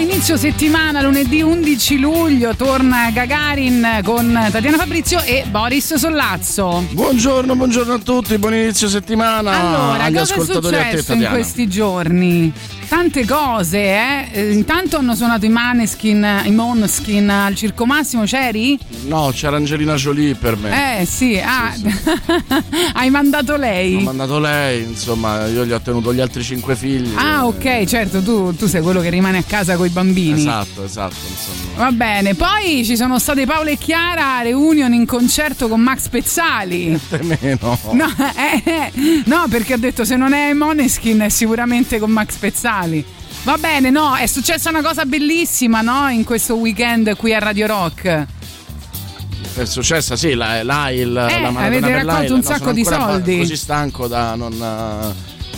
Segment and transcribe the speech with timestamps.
[0.00, 6.86] Buon inizio settimana, lunedì 11 luglio torna Gagarin con Tatiana Fabrizio e Boris Sollazzo.
[6.90, 11.28] Buongiorno, buongiorno a tutti, buon inizio settimana Allora, agli cosa è a te, successo in
[11.30, 12.52] questi giorni?
[12.90, 14.28] Tante cose, eh?
[14.32, 18.76] Eh, Intanto hanno suonato i Maneskin, i Måneskin al Circo Massimo, c'eri?
[19.06, 20.98] No, c'era Angelina Jolie per me.
[21.00, 21.72] Eh sì, ah,
[22.94, 24.02] hai mandato Ho lei.
[24.02, 27.12] mandato lei, insomma, io gli ho tenuto gli altri cinque figli.
[27.14, 30.40] Ah, ok, certo, tu, tu sei quello che rimane a casa con i bambini.
[30.40, 31.84] Esatto, esatto, insomma.
[31.84, 37.00] Va bene, poi ci sono state Paolo e Chiara reunion in concerto con Max Pezzali.
[37.20, 37.78] Meno.
[37.92, 42.34] No, eh, eh, no, perché ho detto se non è Moneskin è sicuramente con Max
[42.36, 42.78] Pezzali.
[43.42, 46.08] Va bene, no, è successa una cosa bellissima, no?
[46.08, 48.26] In questo weekend qui a Radio Rock.
[49.54, 53.38] È successa, sì, la, l'AIL, la maratona avete raccolto un No, sacco sono di soldi.
[53.38, 55.14] così stanco da non, eh,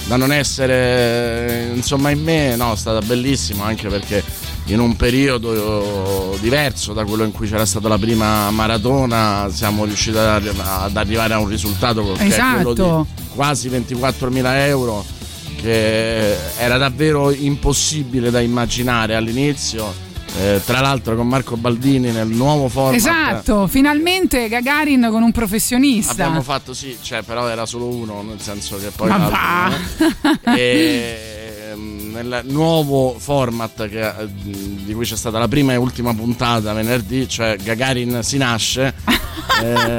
[0.06, 2.56] da non essere, insomma, in me.
[2.56, 4.22] No, è stata bellissima anche perché
[4.66, 10.16] in un periodo diverso da quello in cui c'era stata la prima maratona siamo riusciti
[10.16, 13.06] ad arri- ad arrivare a un risultato che è quello Esatto.
[13.14, 15.04] di quasi 24.000 euro
[15.62, 20.10] che era davvero impossibile da immaginare all'inizio.
[20.34, 26.12] Eh, tra l'altro con Marco Baldini nel nuovo format Esatto, finalmente Gagarin con un professionista.
[26.12, 30.54] Abbiamo fatto sì, cioè, però era solo uno, nel senso che poi Ma va.
[30.56, 31.36] E,
[32.12, 37.28] nel nuovo format che, eh, di cui c'è stata la prima e ultima puntata venerdì,
[37.28, 38.94] cioè Gagarin si nasce,
[39.62, 39.98] eh,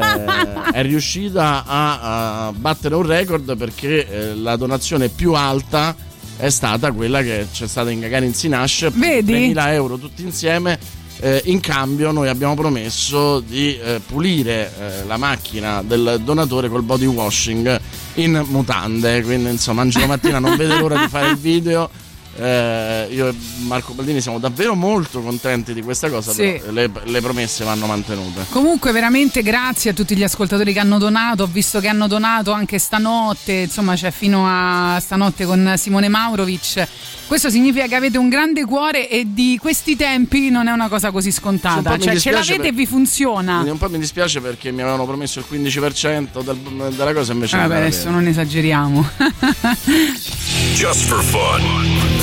[0.72, 5.96] è riuscita a, a battere un record perché eh, la donazione più alta
[6.38, 9.54] è stata quella che c'è stata in Gagarin si nasce, Vedi?
[9.54, 11.02] 3.000 euro tutti insieme.
[11.20, 16.82] Eh, in cambio noi abbiamo promesso di eh, pulire eh, la macchina del donatore col
[16.82, 17.80] body washing
[18.16, 21.88] in mutande quindi insomma Angelo Mattina non vede l'ora di fare il video
[22.36, 23.34] Eh, io e
[23.68, 26.60] Marco Baldini siamo davvero molto contenti di questa cosa Sì.
[26.60, 30.98] però le, le promesse vanno mantenute Comunque veramente grazie a tutti gli ascoltatori che hanno
[30.98, 36.08] donato, ho visto che hanno donato anche stanotte, insomma c'è fino a stanotte con Simone
[36.10, 36.88] Maurovic.
[37.28, 41.12] Questo significa che avete un grande cuore e di questi tempi non è una cosa
[41.12, 43.60] così scontata, cioè ce l'avete e per- vi funziona.
[43.62, 47.78] Un po' mi dispiace perché mi avevano promesso il 15% del- della cosa invece Vabbè,
[47.78, 49.08] adesso non esageriamo.
[50.74, 52.23] Just for fun.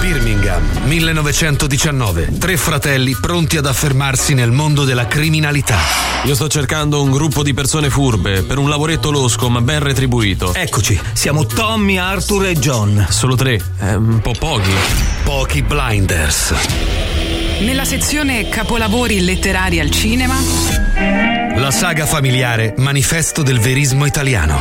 [0.00, 2.38] Birmingham, 1919.
[2.38, 5.76] Tre fratelli pronti ad affermarsi nel mondo della criminalità.
[6.24, 10.54] Io sto cercando un gruppo di persone furbe per un lavoretto losco ma ben retribuito.
[10.54, 13.06] Eccoci, siamo Tommy, Arthur e John.
[13.10, 14.72] Solo tre, è un po' pochi.
[15.22, 17.09] Pochi blinders.
[17.60, 20.34] Nella sezione capolavori letterari al cinema.
[21.56, 24.58] La saga familiare Manifesto del verismo italiano.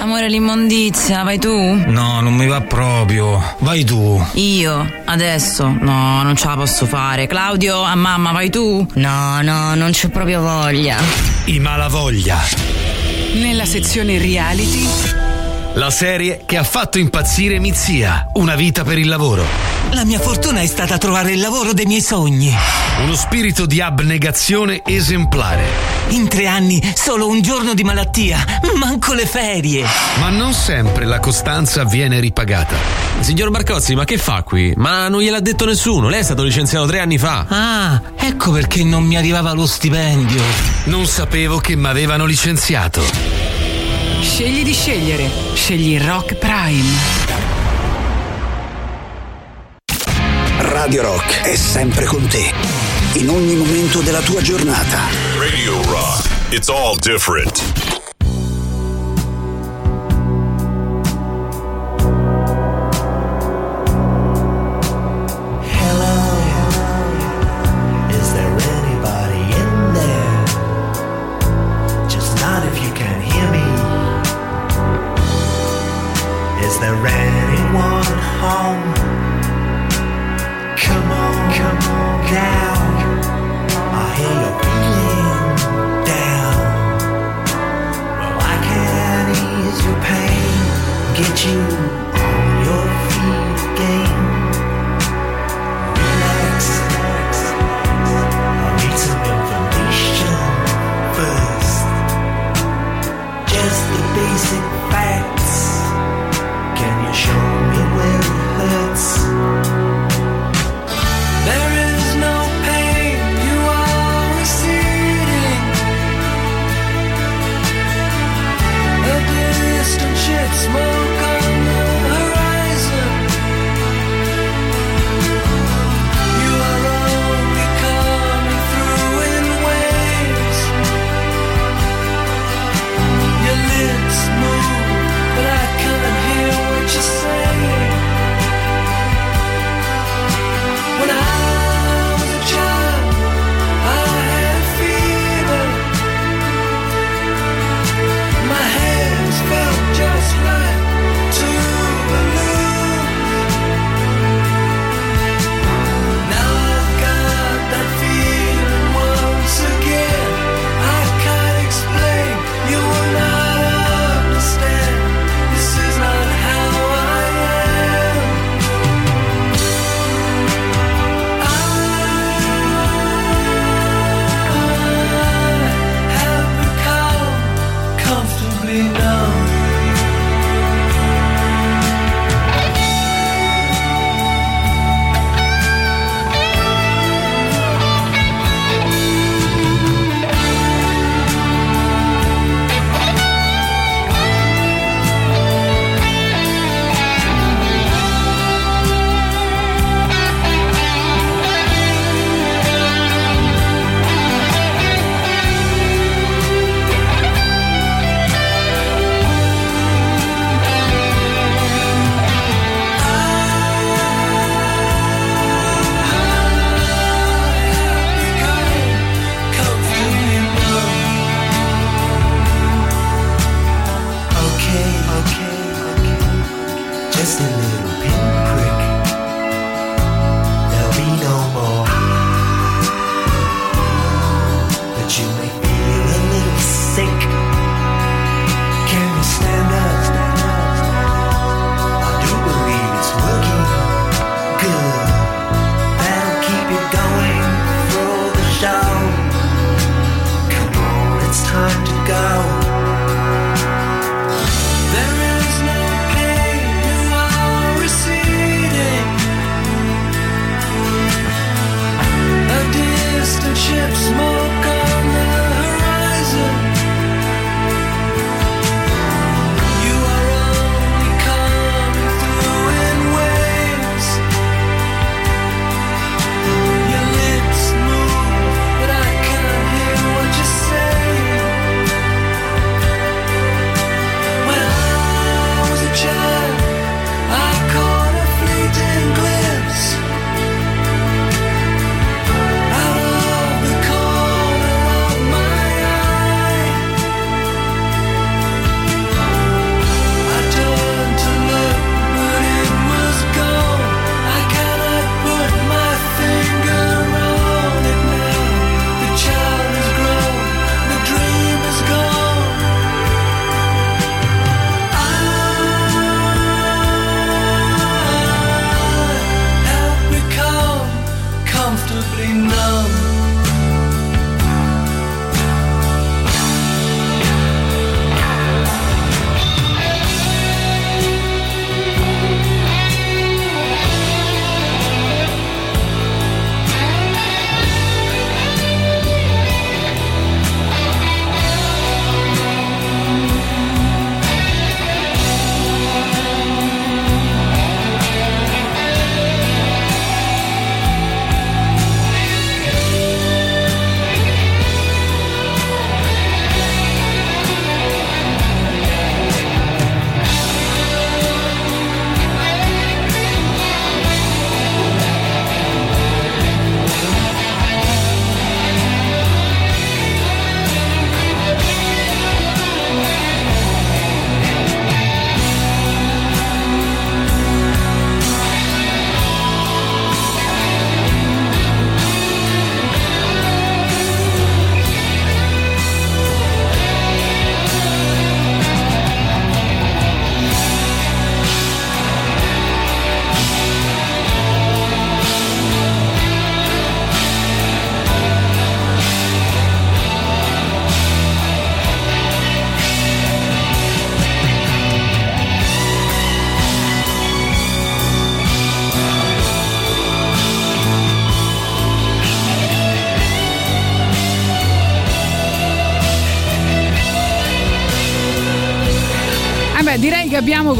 [0.00, 1.52] Amore, l'immondizia, vai tu?
[1.52, 3.40] No, non mi va proprio.
[3.60, 4.20] Vai tu.
[4.34, 4.94] Io?
[5.04, 5.68] Adesso?
[5.80, 7.26] No, non ce la posso fare.
[7.26, 8.86] Claudio, a mamma, vai tu?
[8.94, 10.96] No, no, non c'ho proprio voglia.
[11.44, 12.38] I malavoglia.
[13.34, 15.19] Nella sezione reality.
[15.74, 18.26] La serie che ha fatto impazzire Mizia.
[18.34, 19.44] Una vita per il lavoro.
[19.92, 22.52] La mia fortuna è stata trovare il lavoro dei miei sogni.
[23.04, 25.62] Uno spirito di abnegazione esemplare.
[26.08, 28.44] In tre anni, solo un giorno di malattia.
[28.74, 29.86] Manco le ferie.
[30.18, 32.74] Ma non sempre la costanza viene ripagata.
[33.20, 34.72] Signor Barcozzi, ma che fa qui?
[34.76, 37.46] Ma non gliel'ha detto nessuno, lei è stato licenziato tre anni fa.
[37.48, 40.42] Ah, ecco perché non mi arrivava lo stipendio.
[40.84, 43.49] Non sapevo che mi avevano licenziato.
[44.20, 45.30] Scegli di scegliere.
[45.54, 47.28] Scegli Rock Prime.
[50.58, 52.52] Radio Rock è sempre con te.
[53.14, 55.00] In ogni momento della tua giornata.
[55.38, 56.28] Radio Rock.
[56.50, 57.89] It's all different.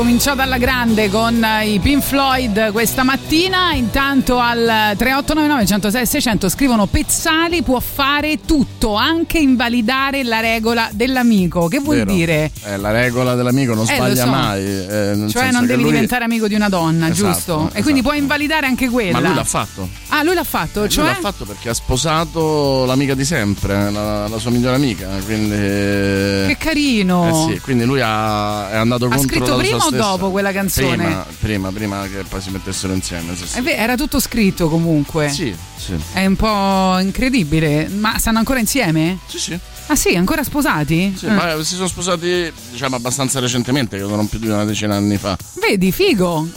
[0.01, 3.73] Cominciato alla grande con i Pink Floyd questa mattina.
[3.75, 11.69] Intanto al 3899 106 600 scrivono Pezzali può fare tutto, anche invalidare la regola dell'amico.
[11.69, 12.13] Che vuol Vero.
[12.15, 12.51] dire?
[12.65, 14.31] Eh, la regola dell'amico non Eh, sbaglia so.
[14.31, 14.63] mai.
[14.65, 17.71] eh, Cioè non devi lui- diventare amico di una donna, Esatto, giusto?
[17.75, 19.21] E quindi puoi invalidare anche quella.
[19.21, 19.87] Ma lui l'ha fatto.
[20.13, 24.27] Ah, lui l'ha fatto, Lui cioè l'ha fatto perché ha sposato l'amica di sempre, la,
[24.29, 25.09] la sua migliore amica.
[25.25, 25.55] Quindi.
[25.57, 27.49] Che carino.
[27.49, 30.05] Eh sì, quindi lui ha, è andato Ha contro scritto la prima sua o stessa-
[30.11, 30.97] dopo quella canzone?
[30.97, 33.35] Prima, prima, prima che poi si mettessero insieme.
[33.37, 33.59] Sì, sì.
[33.59, 35.29] Eh beh, era tutto scritto comunque.
[35.31, 35.95] Sì, sì.
[36.13, 37.89] È un po' incredibile.
[37.89, 39.19] Ma stanno ancora insieme?
[39.27, 39.59] Sì, sì.
[39.87, 41.15] Ah sì, ancora sposati?
[41.17, 41.31] Sì, Eh.
[41.31, 45.17] ma si sono sposati diciamo abbastanza recentemente, credo non più di una decina di anni
[45.19, 45.37] fa.
[45.61, 46.49] Vedi, figo.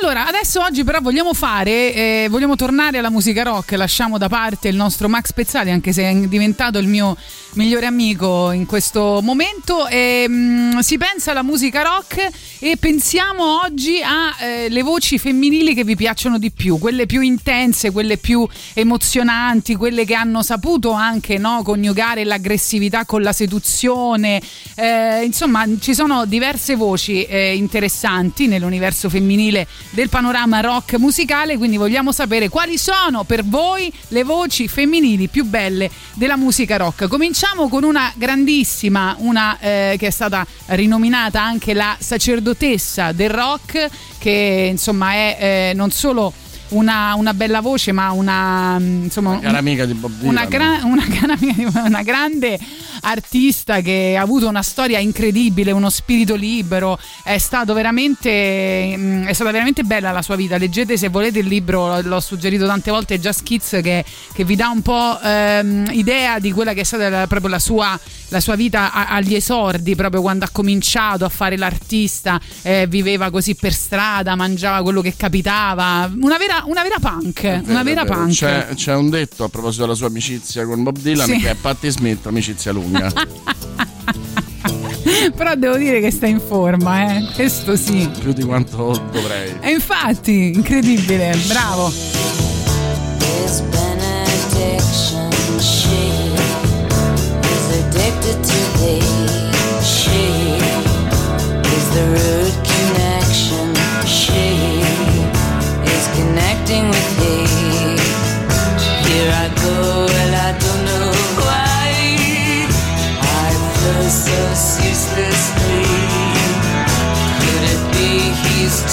[0.00, 4.68] Allora, adesso oggi però vogliamo fare, eh, vogliamo tornare alla musica rock, lasciamo da parte
[4.68, 7.16] il nostro Max Pezzali, anche se è diventato il mio
[7.54, 9.86] migliore amico in questo momento.
[9.88, 12.28] E, mm, si pensa alla musica rock
[12.60, 18.18] e pensiamo oggi alle voci femminili che vi piacciono di più, quelle più intense, quelle
[18.18, 24.40] più emozionanti, quelle che hanno saputo anche no, coniugare l'aggressività con la seduzione.
[24.76, 31.78] Eh, insomma, ci sono diverse voci eh, interessanti nell'universo femminile del panorama rock musicale, quindi
[31.78, 37.08] vogliamo sapere quali sono per voi le voci femminili più belle della musica rock.
[37.08, 43.88] Cominciamo con una grandissima, una eh, che è stata rinominata anche la sacerdotessa del rock,
[44.18, 46.32] che insomma è eh, non solo
[46.70, 50.30] una, una bella voce, ma una mm, insomma Cara amica di Bob Dylan.
[50.34, 52.58] una, gra- una cara amica di- una grande
[53.02, 59.32] artista che ha avuto una storia incredibile, uno spirito libero, è, stato veramente, mm, è
[59.32, 60.56] stata veramente bella la sua vita.
[60.58, 64.68] Leggete se volete il libro, l'ho suggerito tante volte, Just Kids, che, che vi dà
[64.68, 67.98] un po' ehm, idea di quella che è stata la- proprio la sua,
[68.28, 73.30] la sua vita a- agli esordi, proprio quando ha cominciato a fare l'artista, eh, viveva
[73.30, 78.04] così per strada, mangiava quello che capitava, una vera, una vera punk, vero, una vera
[78.04, 78.30] punk.
[78.32, 81.38] C'è, c'è un detto a proposito della sua amicizia con Bob Dylan Sì.
[81.38, 83.12] che è Patti Smith, amicizia lunga.
[85.36, 87.24] Però devo dire che sta in forma, eh.
[87.34, 88.08] Questo sì.
[88.20, 89.54] Più di quanto dovrei.
[89.60, 91.88] E infatti, incredibile, bravo.
[91.88, 96.10] His benediction, she
[97.42, 99.02] is addicted to thee.
[99.82, 100.58] She
[101.62, 102.39] is the root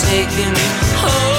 [0.09, 0.55] taking
[0.95, 1.36] hold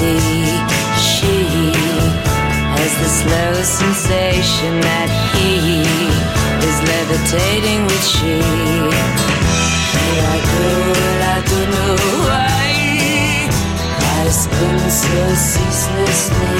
[0.00, 0.58] thee.
[0.96, 1.36] She
[2.76, 5.84] has the slow sensation that he
[6.68, 8.36] is levitating with she.
[9.94, 10.38] Here I
[11.08, 12.66] and I don't know why.
[14.16, 16.56] I spin so ceaselessly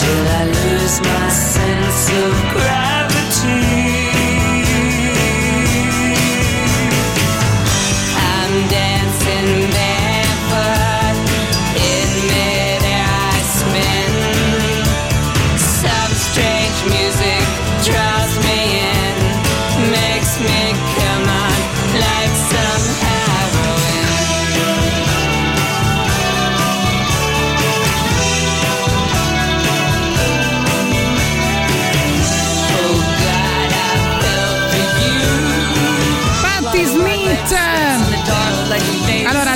[0.00, 4.05] till I lose my sense of gravity.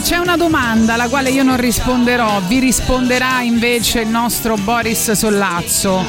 [0.01, 5.11] Allora, c'è una domanda alla quale io non risponderò, vi risponderà invece il nostro Boris
[5.13, 6.03] Sollazzo.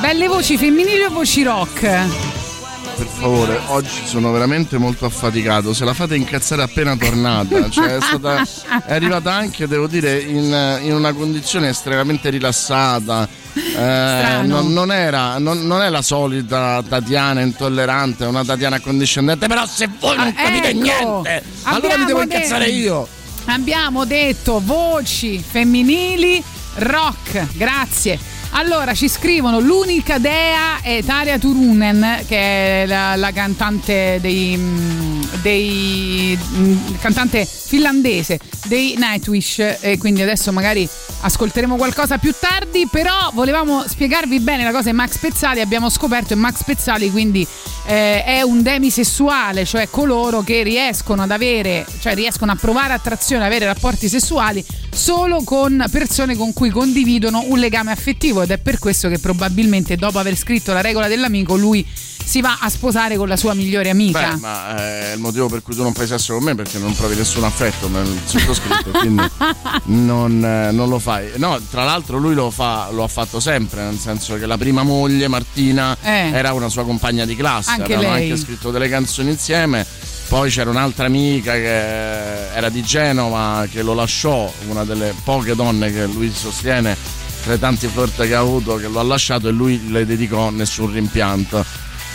[0.00, 1.80] Belle voci femminili o voci rock?
[1.80, 5.72] Per favore, oggi sono veramente molto affaticato.
[5.72, 8.42] Se la fate incazzare appena tornata, cioè è, stata,
[8.84, 13.26] è arrivata anche, devo dire, in, in una condizione estremamente rilassata.
[13.54, 19.46] Eh, non, non era, non, non è la solita Tatiana intollerante, una Tatiana accondiscendente.
[19.46, 23.08] Però se voi non Ah, capite ecco, niente, allora mi devo incazzare detto- io.
[23.50, 26.42] Abbiamo detto voci femminili
[26.74, 28.18] rock, grazie.
[28.50, 35.22] Allora ci scrivono l'unica dea è Taria Turunen che è la, la cantante dei, mm,
[35.40, 40.86] dei mm, cantante finlandese dei Nightwish e quindi adesso magari
[41.20, 46.28] ascolteremo qualcosa più tardi però volevamo spiegarvi bene la cosa di Max Pezzali abbiamo scoperto
[46.28, 47.46] che Max Pezzali quindi
[47.86, 53.44] eh, è un demisessuale cioè coloro che riescono ad avere cioè riescono a provare attrazione
[53.44, 58.78] avere rapporti sessuali solo con persone con cui condividono un legame affettivo ed è per
[58.78, 61.86] questo che probabilmente dopo aver scritto la regola dell'amico lui
[62.28, 65.48] si va a sposare con la sua migliore amica Beh, ma eh, è il motivo
[65.48, 68.90] per cui tu non fai sesso con me perché non provi nessun affetto nel sottoscritto,
[68.90, 69.26] quindi
[69.84, 71.30] non, eh, non lo fai.
[71.36, 74.82] No, tra l'altro lui lo, fa, lo ha fatto sempre, nel senso che la prima
[74.82, 76.30] moglie, Martina, Eh.
[76.32, 78.30] era una sua compagna di classe, Anche avevano lei.
[78.30, 79.86] anche scritto delle canzoni insieme.
[80.28, 85.90] Poi c'era un'altra amica che era di Genova che lo lasciò, una delle poche donne
[85.90, 86.94] che lui sostiene
[87.42, 90.50] tra i tanti flirt che ha avuto che lo ha lasciato e lui le dedicò
[90.50, 91.64] nessun rimpianto.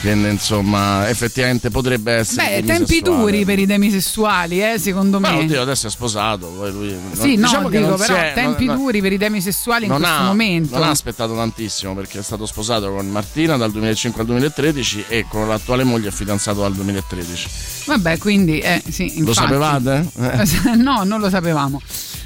[0.03, 2.59] Che insomma effettivamente potrebbe essere.
[2.61, 5.31] Beh, tempi duri per i demisessuali, eh, secondo me.
[5.31, 6.47] Ma oddio, adesso è sposato.
[6.47, 9.17] Poi lui, sì, no, diciamo che dico non però è- tempi non- duri per i
[9.17, 10.77] demisessuali in non questo ha, momento.
[10.77, 15.25] non ha aspettato tantissimo perché è stato sposato con Martina dal 2005 al 2013 e
[15.29, 17.47] con l'attuale moglie è fidanzato dal 2013.
[17.85, 20.05] Vabbè, quindi, eh, sì, Lo sapevate?
[20.19, 20.75] Eh.
[20.75, 21.81] no, non lo sapevamo.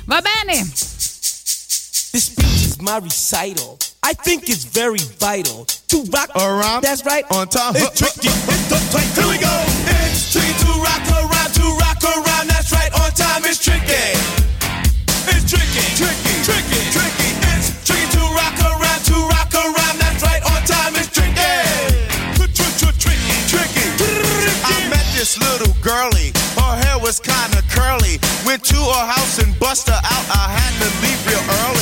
[0.05, 0.63] Va bene.
[2.11, 3.77] This speech is my recital.
[4.07, 6.79] I think it's very vital to rock around.
[6.79, 7.27] That's right.
[7.27, 7.75] On time.
[7.75, 8.31] It's tricky.
[8.31, 9.03] It's the play.
[9.03, 9.51] Here we go.
[9.99, 11.51] It's tricky to rock around.
[11.59, 12.47] To rock around.
[12.47, 12.87] That's right.
[13.03, 13.43] On time.
[13.43, 14.15] It's tricky.
[15.27, 15.83] It's tricky.
[15.99, 16.33] Tricky.
[16.47, 16.81] Tricky.
[16.95, 17.29] Tricky.
[17.51, 19.03] It's tricky to rock around.
[19.11, 19.99] To rock around.
[19.99, 20.39] That's right.
[20.55, 20.95] On time.
[20.95, 21.43] It's tricky.
[22.47, 23.11] Tricky.
[23.51, 23.85] Tricky.
[24.63, 26.31] I met this little girlie.
[26.55, 28.23] Her hair was kinda curly.
[28.47, 30.25] Went to her house and bust her out.
[30.31, 31.76] I had to leave real early.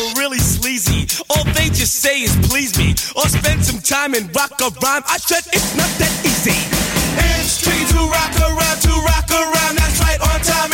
[0.00, 1.04] These really sleazy.
[1.28, 5.04] All they just say is please me or spend some time and rock a rhyme.
[5.04, 6.56] I said it's not that easy.
[7.36, 9.76] It's tricky to rock around, to rock around.
[9.76, 10.69] That's right, on time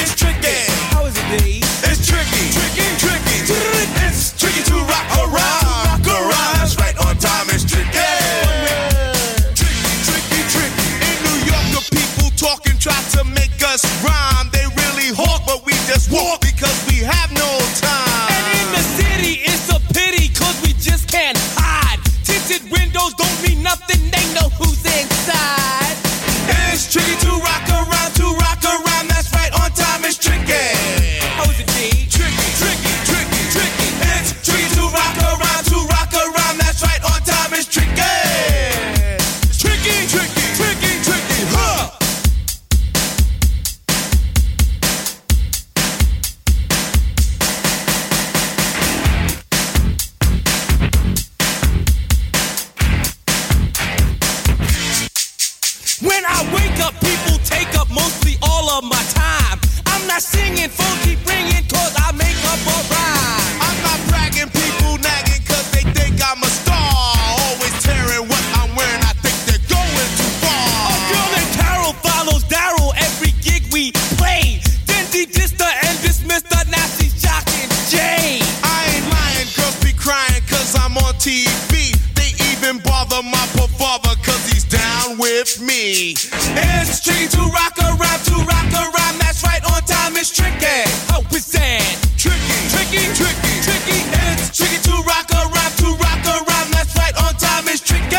[85.38, 86.12] with me.
[86.56, 89.18] It's tricky to rock a rhyme, to rock a rhyme.
[89.20, 90.16] That's right on time.
[90.16, 90.80] It's tricky.
[91.12, 91.84] How is that?
[92.16, 93.98] Tricky, tricky, tricky, tricky.
[94.32, 96.70] It's tricky to rock a rhyme, to rock a rhyme.
[96.72, 97.68] That's right on time.
[97.68, 98.16] It's tricky.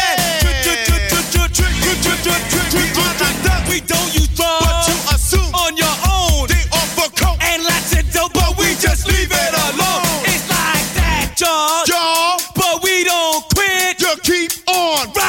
[3.67, 6.47] We don't use drugs, but you assume on your own.
[6.47, 10.05] They offer coke and lots of dope, but we just leave it alone.
[10.29, 14.01] It's like that, y'all, but we don't quit.
[14.01, 15.09] You keep on.
[15.13, 15.26] Right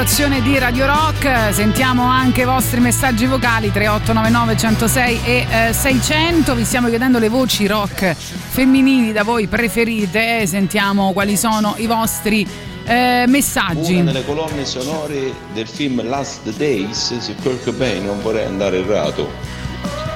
[0.00, 6.54] rotazione di Radio Rock, sentiamo anche i vostri messaggi vocali 3899 106 e eh, 600,
[6.54, 12.46] vi stiamo chiedendo le voci rock femminili da voi preferite, sentiamo quali sono i vostri
[12.86, 13.96] eh, messaggi.
[13.96, 19.30] Una delle colonne sonore del film Last Days su Kurt Cobain, non vorrei andare errato,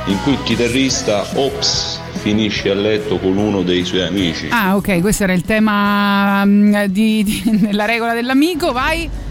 [0.07, 4.49] in cui il chitarrista Ops finisce a letto con uno dei suoi amici.
[4.51, 9.24] Ah ok, questo era il tema mm, di, di- della regola dell'amico, vai.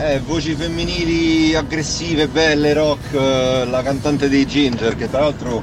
[0.00, 5.60] Eh, voci femminili aggressive, belle, rock, eh, la cantante dei Ginger, che tra l'altro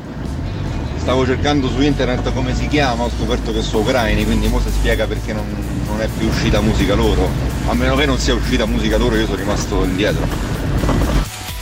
[0.97, 4.69] stavo cercando su internet come si chiama, ho scoperto che sono ucraini, quindi mo si
[4.71, 5.45] spiega perché non,
[5.87, 7.29] non è più uscita musica loro.
[7.67, 10.27] A meno che non sia uscita musica loro, io sono rimasto indietro.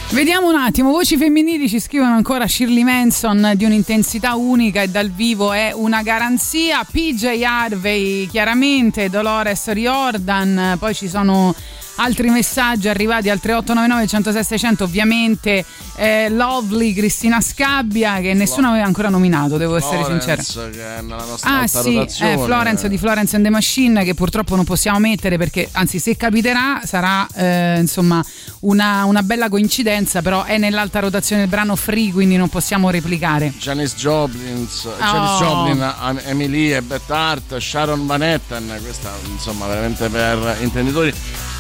[0.09, 5.11] Vediamo un attimo, voci femminili ci scrivono ancora Shirley Manson di un'intensità unica e dal
[5.11, 11.53] vivo è una garanzia, PJ Harvey chiaramente, Dolores Riordan, poi ci sono
[11.95, 18.85] altri messaggi arrivati al 3899 106 600 ovviamente eh, Lovely Cristina Scabbia che nessuno aveva
[18.85, 22.97] ancora nominato devo essere sincera Florence, che è nella nostra Ah sì, eh, Florence di
[22.97, 27.77] Florence and the Machine che purtroppo non possiamo mettere perché anzi se capiterà sarà eh,
[27.79, 28.23] insomma
[28.61, 33.53] una, una bella coincidenza però è nell'alta rotazione del brano Free quindi non possiamo replicare.
[33.57, 34.67] Janis Joplin,
[34.99, 41.13] Janis Joplin, Am- Emily e Beth Hart, Sharon Van Etten, questa insomma veramente per intenditori.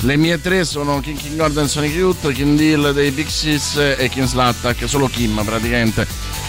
[0.03, 4.25] Le mie tre sono King, King Gordon, Sonic Youth, Kim Deal dei Pixies e Kim
[4.25, 6.05] Slattack, solo Kim praticamente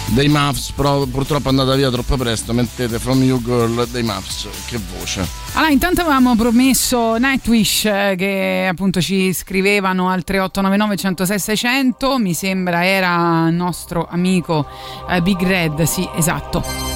[0.06, 4.48] dei Muffs, però purtroppo è andata via troppo presto, mettete From You Girl dei Muffs,
[4.66, 5.24] che voce.
[5.52, 12.34] Allora, intanto avevamo promesso Nightwish eh, che appunto ci scrivevano al 3899 106 600, mi
[12.34, 14.66] sembra era nostro amico
[15.08, 16.93] eh, Big Red, sì, esatto.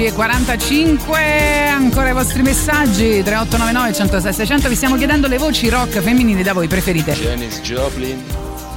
[0.00, 6.42] 11.45 ancora i vostri messaggi 3899 106 600 vi stiamo chiedendo le voci rock femminili
[6.42, 7.12] da voi preferite?
[7.12, 8.24] Janice Joplin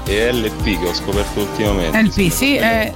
[0.05, 2.91] e LP che ho scoperto ultimamente LP sì eh,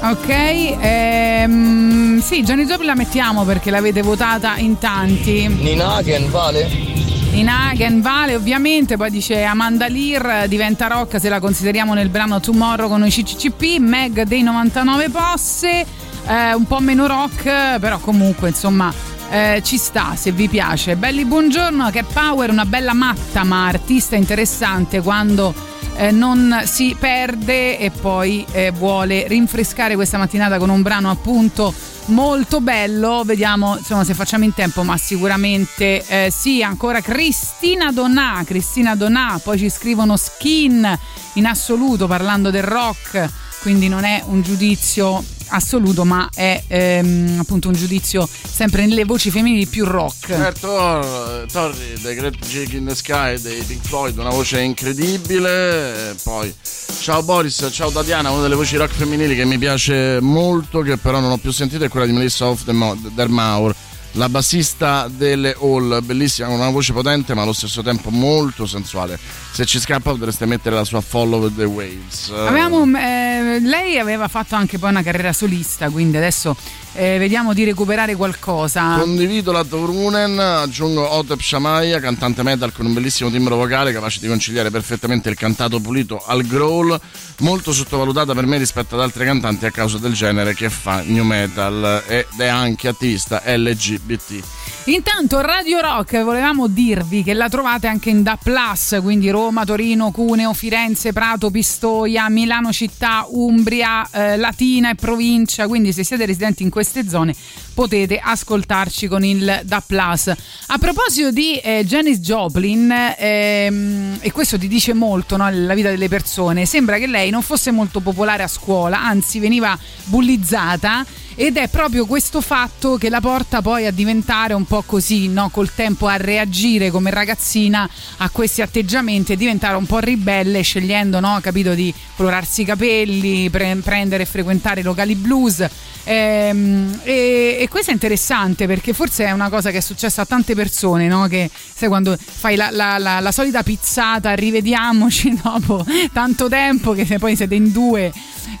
[0.00, 5.46] ok ehm, sì Janice Joplin la mettiamo perché l'avete votata in tanti.
[5.46, 6.94] Nina Hagen vale?
[7.36, 12.40] Nina Hagen vale ovviamente, poi dice Amanda Lear diventa rock se la consideriamo nel brano
[12.40, 15.84] Tomorrow con i CCCP, Meg dei 99 Posse,
[16.26, 18.92] eh, un po' meno rock, però comunque insomma
[19.30, 20.96] eh, ci sta se vi piace.
[20.96, 25.54] Belli buongiorno, che Power, una bella matta ma artista interessante quando
[25.96, 31.72] eh, non si perde e poi eh, vuole rinfrescare questa mattinata con un brano appunto
[32.06, 38.42] molto bello vediamo insomma se facciamo in tempo ma sicuramente eh, sì ancora Cristina Donà
[38.44, 40.98] Cristina Donà poi ci scrivono skin
[41.34, 43.28] in assoluto parlando del rock
[43.62, 49.30] quindi non è un giudizio assoluto ma è ehm, appunto un giudizio sempre nelle voci
[49.30, 54.30] femminili più rock Certo, Torri, The Great Jig in the Sky dei Pink Floyd, una
[54.30, 56.14] voce incredibile.
[56.22, 56.52] Poi,
[57.00, 61.20] ciao Boris, ciao Tatiana, una delle voci rock femminili che mi piace molto, che però
[61.20, 62.96] non ho più sentito, è quella di Melissa of the Mo-
[63.28, 63.74] Maur,
[64.16, 69.18] la bassista delle Hall, bellissima, con una voce potente ma allo stesso tempo molto sensuale.
[69.52, 72.30] Se ci scappa potreste mettere la sua Follow the Waves.
[72.30, 76.56] Avevamo, eh, lei aveva fatto anche poi una carriera solista, quindi adesso
[76.96, 78.98] eh, vediamo di recuperare qualcosa.
[78.98, 84.28] Condivido la Torunen, aggiungo Otep Shamaya, cantante metal con un bellissimo timbro vocale capace di
[84.28, 86.98] conciliare perfettamente il cantato pulito al growl,
[87.40, 91.24] molto sottovalutata per me rispetto ad altre cantanti a causa del genere che fa new
[91.24, 94.05] metal ed è anche attivista LGBT.
[94.06, 94.42] BT.
[94.88, 100.12] Intanto Radio Rock volevamo dirvi che la trovate anche in Da Plus, quindi Roma, Torino,
[100.12, 106.62] Cuneo, Firenze, Prato, Pistoia, Milano città, Umbria, eh, Latina e provincia, quindi se siete residenti
[106.62, 107.34] in queste zone
[107.74, 110.28] potete ascoltarci con il Da Plus.
[110.28, 116.08] A proposito di eh, Janis Joplin, ehm, e questo ti dice molto no, vita delle
[116.08, 121.04] persone, sembra che lei non fosse molto popolare a scuola, anzi veniva bullizzata
[121.38, 125.48] ed è proprio questo fatto che la porta poi a diventare un po' così, no?
[125.50, 131.20] col tempo a reagire come ragazzina a questi atteggiamenti e diventare un po' ribelle scegliendo,
[131.20, 131.38] no?
[131.42, 135.66] capito, di colorarsi i capelli, pre- prendere e frequentare i locali blues.
[136.08, 140.24] Ehm, e, e questo è interessante perché forse è una cosa che è successa a
[140.26, 141.26] tante persone, no?
[141.26, 147.04] che sai quando fai la, la- la- la solita pizzata, rivediamoci dopo tanto tempo che
[147.04, 148.12] se poi siete in due,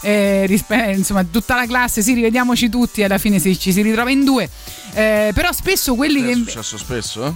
[0.02, 4.10] eh, rispe- insomma tutta la classe, sì rivediamoci tutti alla fine si- ci si ritrova
[4.10, 4.48] in due.
[4.96, 6.34] Eh, però spesso quelli È che...
[6.34, 7.26] successo spesso?
[7.26, 7.32] Eh,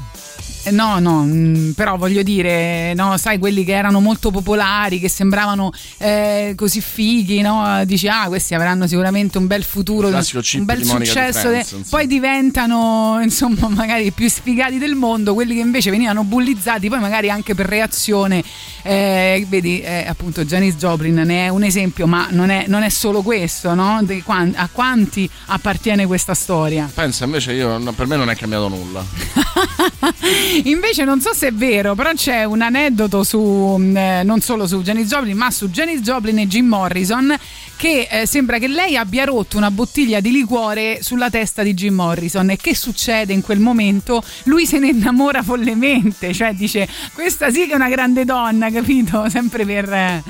[0.71, 5.73] No, no, mm, però voglio dire, no, sai, quelli che erano molto popolari, che sembravano
[5.99, 7.83] eh, così fighi, no?
[7.85, 11.41] Dici, ah, questi avranno sicuramente un bel futuro, un bel Monica Di successo.
[11.49, 16.89] Friends, poi diventano, insomma, magari i più sfigati del mondo, quelli che invece venivano bullizzati,
[16.89, 18.43] poi magari anche per reazione.
[18.83, 22.89] eh, vedi, eh, appunto, Janis Joplin ne è un esempio, ma non è, non è
[22.89, 24.01] solo questo, no?
[24.03, 26.91] Di quan- a quanti appartiene questa storia?
[26.93, 29.05] Pensa, invece io, per me non è cambiato nulla.
[30.65, 34.67] Invece non so se è vero, però c'è un aneddoto su mh, eh, non solo
[34.67, 37.35] su Janis Joplin, ma su Janis Joplin e Jim Morrison
[37.81, 41.95] che eh, sembra che lei abbia rotto una bottiglia di liquore sulla testa di Jim
[41.95, 44.23] Morrison e che succede in quel momento?
[44.43, 49.27] Lui se ne innamora follemente, cioè dice "Questa sì che è una grande donna", capito?
[49.33, 50.23] Sempre per eh,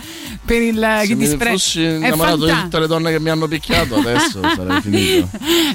[0.45, 3.49] per il Se che mi dispre- fossi innamorato di tutte le donne che mi hanno
[3.49, 5.29] picchiato, adesso sarei finito.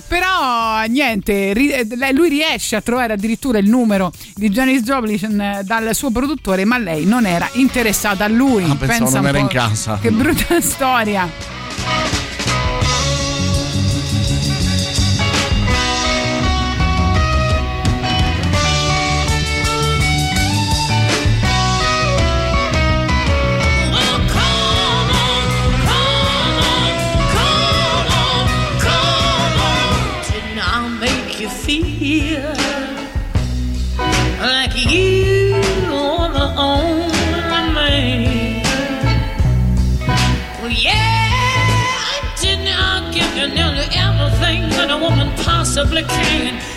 [0.07, 5.63] Però niente, ri- eh, lui riesce a trovare addirittura il numero di Janis Joplin eh,
[5.65, 8.63] dal suo produttore, ma lei non era interessata a lui.
[8.63, 9.99] Ah, pensavo Pensa non era in casa.
[10.01, 11.64] Che brutta storia.
[11.85, 12.24] Thanks.
[45.75, 46.74] supplicating.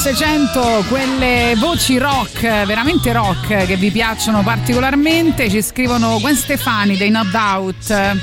[0.00, 5.50] 600 quelle voci rock, veramente rock che vi piacciono particolarmente.
[5.50, 8.16] Ci scrivono Gwen Stefani dei No Doubt.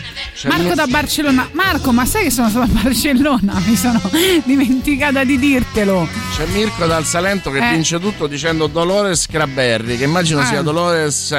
[0.48, 1.48] Marco da Barcellona.
[1.52, 3.62] Marco, ma sai che sono stata a Barcellona?
[3.64, 4.02] Mi sono
[4.44, 6.08] dimenticata di dirtelo.
[6.36, 7.72] C'è Mirko dal Salento che Eh.
[7.74, 10.46] vince tutto dicendo Dolores Craberri, che immagino Eh.
[10.46, 11.32] sia Dolores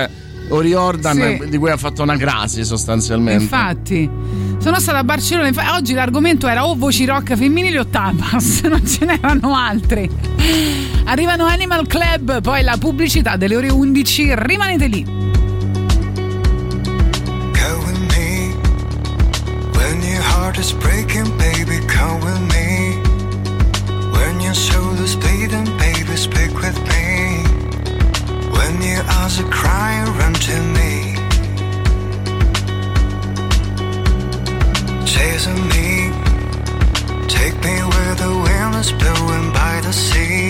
[0.50, 1.48] O'Riordan, Sì.
[1.48, 3.42] di cui ha fatto una crasi sostanzialmente.
[3.42, 4.08] Infatti,
[4.58, 5.48] sono stata a Barcellona.
[5.48, 10.08] infa- oggi l'argomento era o voci rock femminili o tapas, non ce n'erano altri.
[11.04, 14.34] Arrivano Animal Club, poi la pubblicità delle ore 11.
[14.34, 15.04] Rimanete lì.
[17.52, 18.54] Come with me
[19.76, 21.78] when your heart is breaking, baby.
[21.86, 22.67] Come with me
[28.68, 28.82] when
[29.18, 30.06] eyes are crying.
[30.18, 30.92] Run to me,
[35.72, 35.88] me.
[37.36, 40.44] Take me where the wind is blowing by the sea.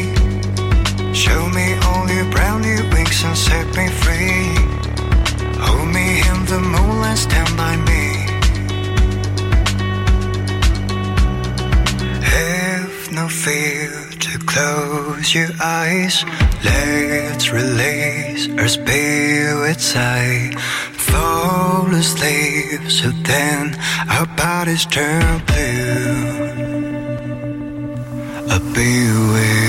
[1.15, 4.47] Show me all your brown new wings and set me free.
[5.65, 6.61] Hold me in the
[7.63, 8.05] by me.
[12.35, 14.08] Have no fear
[14.59, 16.25] close your eyes.
[16.65, 20.51] Let's release our spirits high.
[21.09, 23.79] Fall asleep, so then
[24.15, 26.49] our bodies turn blue.
[28.51, 28.93] I'll be
[29.33, 29.68] with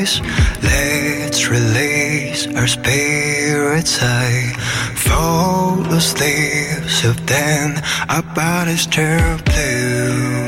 [0.00, 0.20] eyes.
[0.62, 4.52] Let's release our spirits high.
[4.94, 10.40] Fall asleep, so then our bodies turn blue.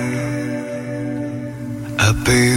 [1.98, 2.56] I'll be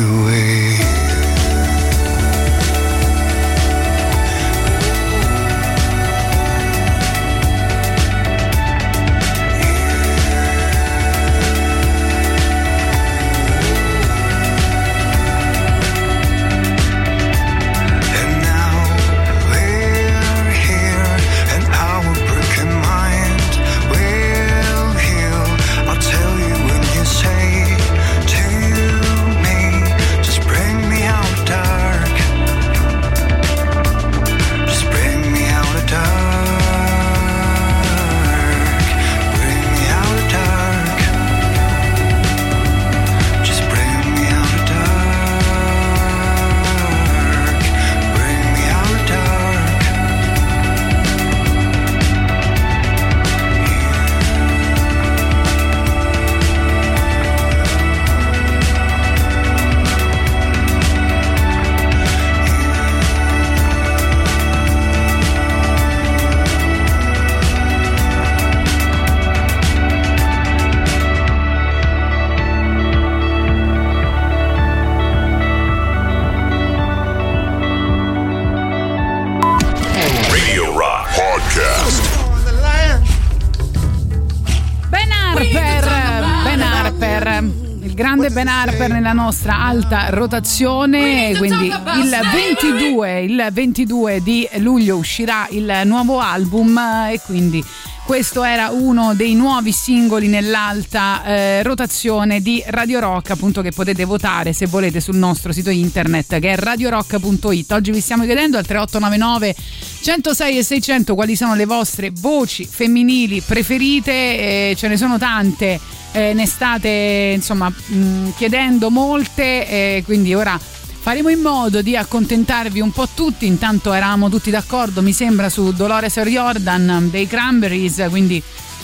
[89.75, 97.19] alta rotazione, quindi il 22, il 22 di luglio uscirà il nuovo album eh, e
[97.19, 97.61] quindi
[98.05, 104.05] questo era uno dei nuovi singoli nell'alta eh, rotazione di Radio Rock, appunto che potete
[104.05, 107.71] votare se volete sul nostro sito internet che è radiorock.it.
[107.71, 109.55] Oggi vi stiamo chiedendo al 3899
[110.01, 115.79] 106 e 600 quali sono le vostre voci femminili preferite, eh, ce ne sono tante,
[116.11, 120.59] eh, ne state insomma mh, chiedendo molte, eh, quindi ora
[121.05, 125.71] faremo in modo di accontentarvi un po' tutti, intanto eravamo tutti d'accordo mi sembra su
[125.71, 128.41] Dolores O'Riordan dei Cranberries, quindi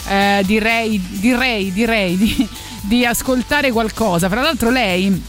[0.08, 2.48] eh, direi, direi, direi di,
[2.82, 4.30] di ascoltare qualcosa.
[4.30, 5.20] Fra l'altro lei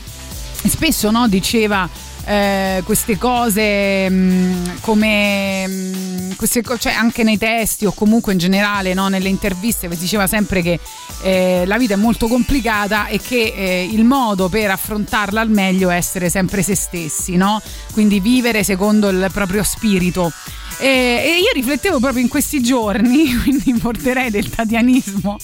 [0.69, 1.89] spesso no, diceva
[2.25, 8.39] eh, queste cose mh, come mh, queste co- cioè anche nei testi o comunque in
[8.39, 10.79] generale no, nelle interviste si diceva sempre che
[11.23, 15.91] eh, la vita è molto complicata e che eh, il modo per affrontarla al meglio
[15.91, 17.61] è essere sempre se stessi, no?
[17.93, 20.33] quindi vivere secondo il proprio spirito.
[20.79, 25.37] E, e io riflettevo proprio in questi giorni, quindi porterei del tatianismo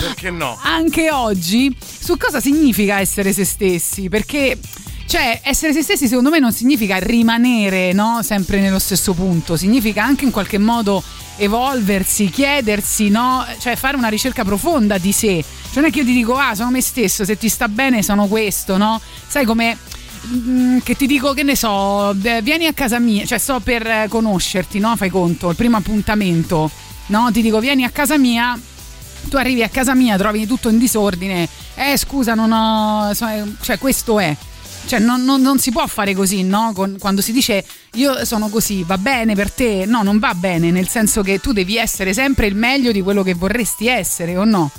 [0.00, 0.58] Perché no?
[0.62, 4.58] anche oggi su cosa significa essere se stessi, perché
[5.12, 8.22] cioè essere se stessi secondo me non significa rimanere no?
[8.22, 11.02] sempre nello stesso punto, significa anche in qualche modo
[11.36, 13.44] evolversi, chiedersi, no?
[13.58, 15.44] cioè fare una ricerca profonda di sé.
[15.64, 18.02] Cioè non è che io ti dico ah sono me stesso, se ti sta bene
[18.02, 18.98] sono questo, no?
[19.26, 19.76] Sai come
[20.28, 23.86] mm, che ti dico che ne so, eh, vieni a casa mia, cioè sto per
[23.86, 24.96] eh, conoscerti, no?
[24.96, 26.70] Fai conto, il primo appuntamento,
[27.08, 27.28] no?
[27.30, 28.58] Ti dico vieni a casa mia,
[29.28, 33.26] tu arrivi a casa mia, trovi tutto in disordine, eh scusa non ho, so-
[33.60, 34.34] cioè questo è.
[34.86, 36.72] Cioè non, non- non si può fare così, no?
[36.74, 37.64] Con- quando si dice
[37.96, 39.84] io sono così, va bene per te?
[39.86, 43.22] No, non va bene, nel senso che tu devi essere sempre il meglio di quello
[43.22, 44.70] che vorresti essere, o no?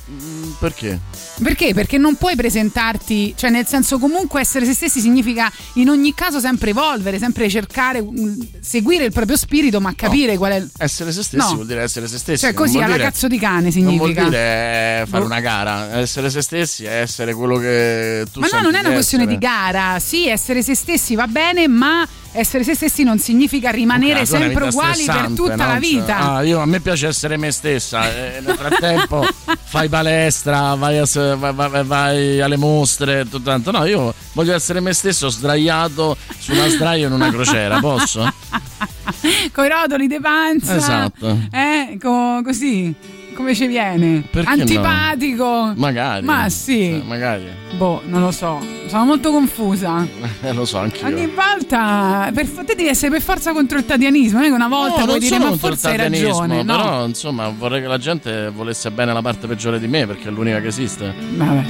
[0.59, 0.99] Perché?
[1.43, 1.73] Perché?
[1.75, 6.39] Perché non puoi presentarti, cioè nel senso comunque essere se stessi significa in ogni caso
[6.39, 10.69] sempre evolvere, sempre cercare, mm, seguire il proprio spirito, ma capire qual è il...
[10.77, 11.53] Essere se stessi No.
[11.53, 12.39] vuol dire essere se stessi.
[12.41, 14.21] Cioè non così alla dire- cazzo di cane Non significa.
[14.21, 15.99] vuol dire fare una gara.
[15.99, 19.23] Essere se stessi è essere quello che tu Ma no, non è una di questione
[19.25, 19.39] essere.
[19.39, 19.99] di gara.
[19.99, 24.33] Sì, essere se stessi va bene, ma essere se stessi non significa rimanere Ok, tu
[24.35, 25.65] hai una sempre uguali per tutta no?
[25.65, 26.17] la Cioè, vita.
[26.33, 28.07] ah, io, a me piace essere me stessa.
[28.11, 29.25] e nel frattempo
[29.63, 31.05] fai palestra, vai, a
[31.35, 33.23] vai- vai- alle mostre.
[33.23, 33.71] tutto tanto.
[33.71, 37.79] No, io voglio essere me stesso sdraiato su una sdraio in una crociera.
[37.79, 38.21] Posso?
[39.53, 40.75] Con i rotoli di panza.
[40.75, 41.39] Esatto.
[41.51, 42.93] Eh, co- così.
[43.33, 44.23] Come ci viene?
[44.29, 44.61] Perché no?
[44.61, 45.73] Antipatico.
[45.75, 46.25] Magari.
[46.25, 46.91] Ma sì.
[46.91, 47.47] Eh, Magari.
[47.75, 48.59] Boh, non lo so.
[48.87, 50.05] Sono molto confusa.
[50.53, 54.45] Lo so anche Ogni volta per, te devi essere per forza contro il tatianismo, non
[54.45, 56.75] è che una volta No, puoi dire ma forse hai ragione, no?
[56.75, 60.31] Però, insomma, vorrei che la gente volesse bene la parte peggiore di me, perché è
[60.31, 61.13] l'unica che esiste.
[61.35, 61.63] Vabbè.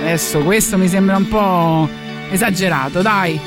[0.00, 1.88] Adesso questo mi sembra un po'
[2.30, 3.38] esagerato, dai.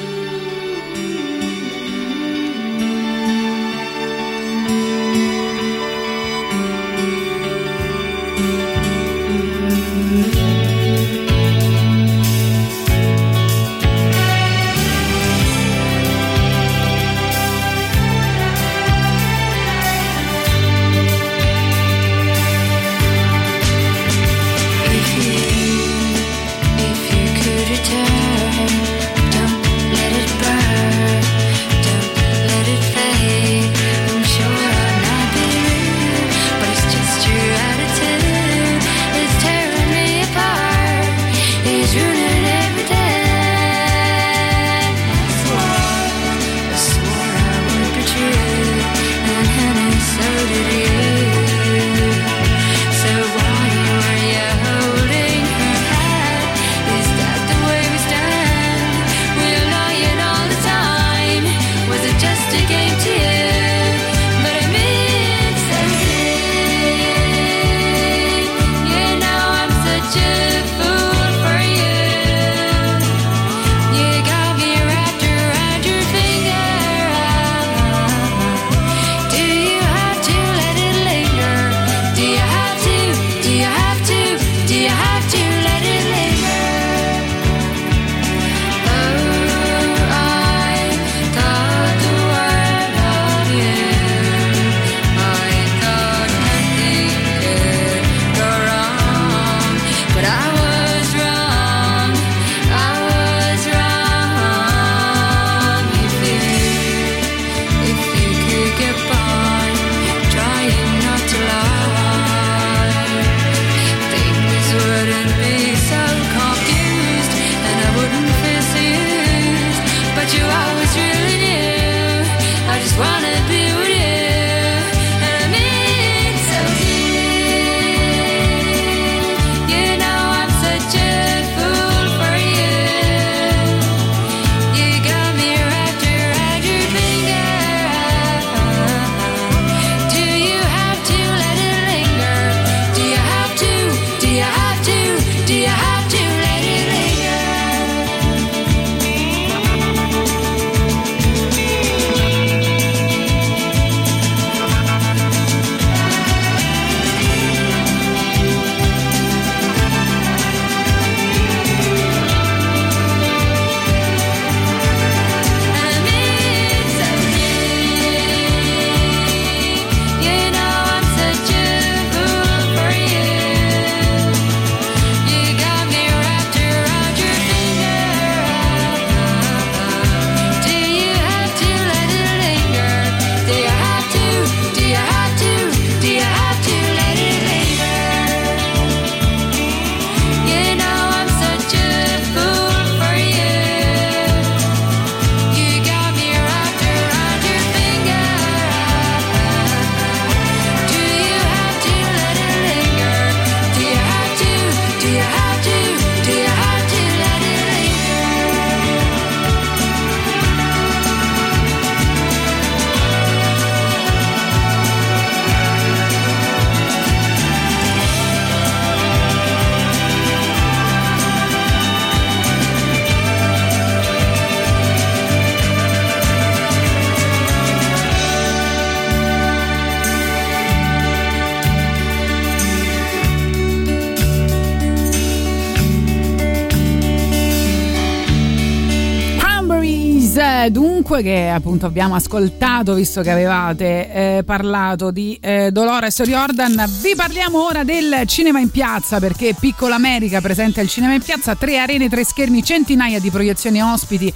[241.12, 246.90] Dunque, che appunto abbiamo ascoltato visto che avevate eh, parlato di eh, Dolores Riordan.
[247.02, 251.54] Vi parliamo ora del cinema in piazza perché Piccola America presenta il cinema in piazza,
[251.56, 254.34] tre arene, tre schermi, centinaia di proiezioni ospiti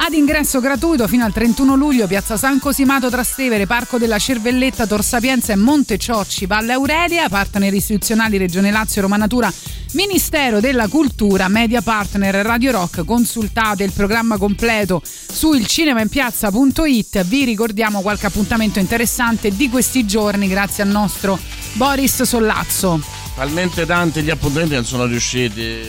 [0.00, 5.04] ad ingresso gratuito fino al 31 luglio, Piazza San Cosimato Trastevere, Parco della Cervelletta, Tor
[5.04, 9.52] Sapienza e Monte Ciocci, Valle Aurelia, partner istituzionali Regione Lazio, Roma Natura,
[9.92, 18.02] Ministero della Cultura, Media Partner, Radio Rock, consultate il programma completo su ilcinemainpiazza.it, vi ricordiamo
[18.02, 21.38] qualche appuntamento interessante di questi giorni grazie al nostro
[21.72, 23.00] Boris Sollazzo.
[23.34, 25.86] Talmente tanti gli appuntamenti non sono riusciti eh,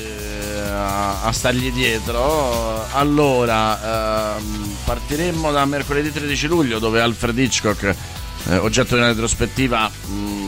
[0.71, 2.87] a, stargli dietro.
[2.93, 7.95] Allora, ehm, partiremmo da mercoledì 13 luglio dove Alfred Hitchcock,
[8.47, 10.38] eh, oggetto di una retrospettiva, mm,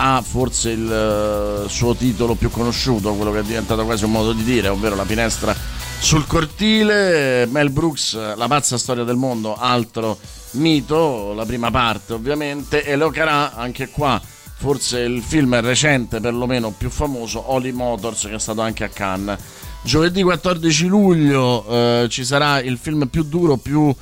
[0.00, 4.32] ha forse il eh, suo titolo più conosciuto, quello che è diventato quasi un modo
[4.32, 5.54] di dire, ovvero La finestra
[5.98, 7.46] sul cortile.
[7.46, 10.16] Mel Brooks, La pazza storia del mondo, altro
[10.52, 14.20] mito, la prima parte ovviamente, e Leo Carà anche qua
[14.58, 19.38] forse il film recente perlomeno più famoso Holy Motors che è stato anche a Cannes
[19.82, 23.94] giovedì 14 luglio eh, ci sarà il film più duro più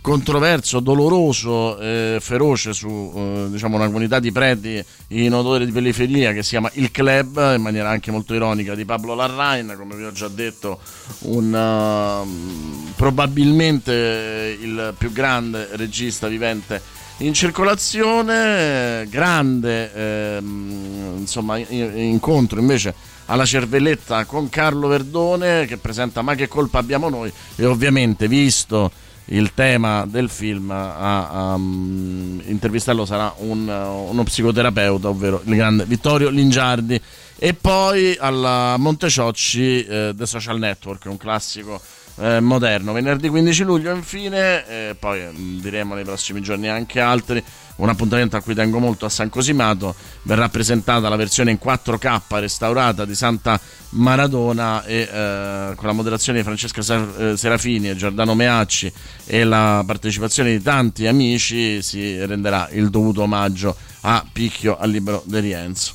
[0.00, 6.32] controverso, doloroso, eh, feroce su eh, diciamo una comunità di preti in odore di periferia
[6.32, 10.04] che si chiama Il Club, in maniera anche molto ironica, di Pablo Larrain, come vi
[10.04, 10.78] ho già detto,
[11.20, 22.94] un, uh, probabilmente il più grande regista vivente in circolazione, grande ehm, insomma, incontro invece
[23.30, 28.90] alla cervelletta con Carlo Verdone che presenta Ma che colpa abbiamo noi e ovviamente visto
[29.26, 36.28] il tema del film a, um, intervistarlo sarà un, uno psicoterapeuta ovvero il grande Vittorio
[36.30, 37.00] Lingiardi
[37.38, 41.80] e poi alla Monteciocci eh, The Social Network un classico
[42.20, 42.92] eh, moderno.
[42.92, 47.42] Venerdì 15 luglio, infine, eh, poi mh, diremo nei prossimi giorni anche altri.
[47.80, 49.94] Un appuntamento a cui tengo molto a San Cosimato.
[50.22, 53.58] Verrà presentata la versione in 4K restaurata di Santa
[53.90, 58.92] Maradona e eh, con la moderazione di Francesca Ser- Serafini e Giordano Meacci
[59.24, 65.22] e la partecipazione di tanti amici si renderà il dovuto omaggio a Picchio al libro
[65.24, 65.94] di Rienzo.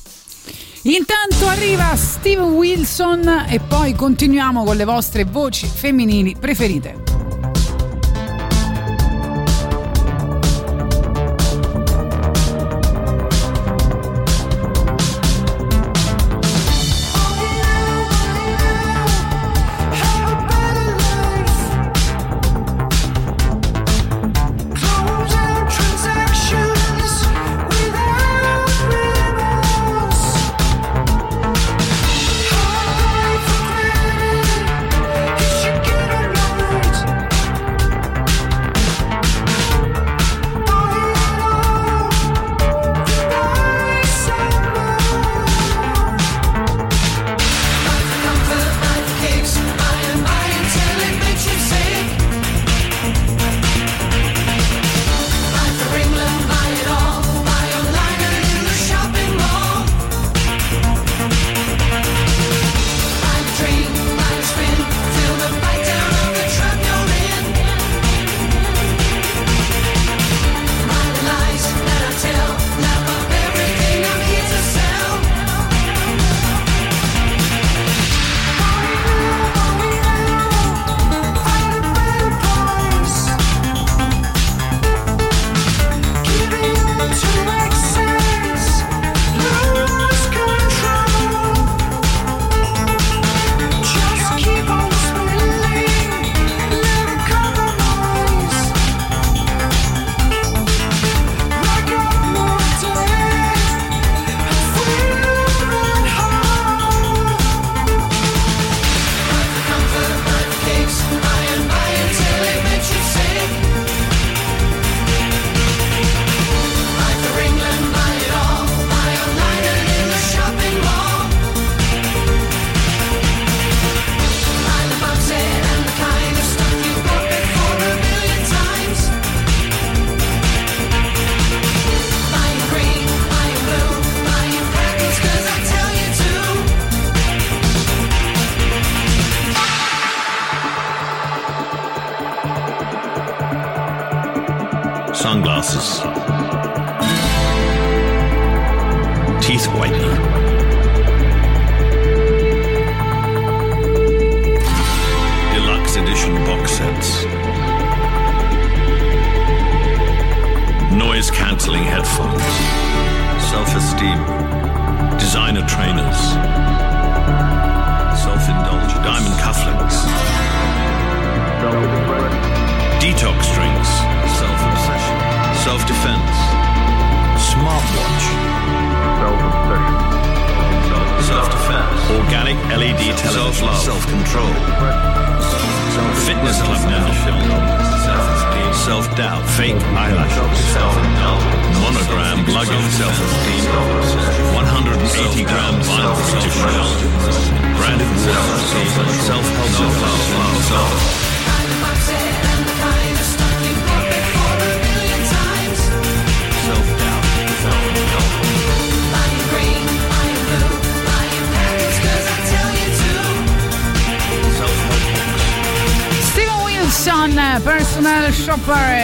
[0.82, 7.15] Intanto arriva Steven Wilson e poi continuiamo con le vostre voci femminili preferite.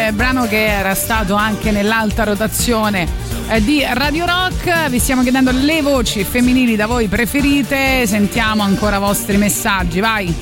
[0.06, 3.06] Eh, brano che era stato anche nell'alta rotazione
[3.48, 4.88] eh, di Radio Rock.
[4.88, 8.06] Vi stiamo chiedendo le voci femminili da voi preferite.
[8.06, 10.34] Sentiamo ancora i vostri messaggi, vai.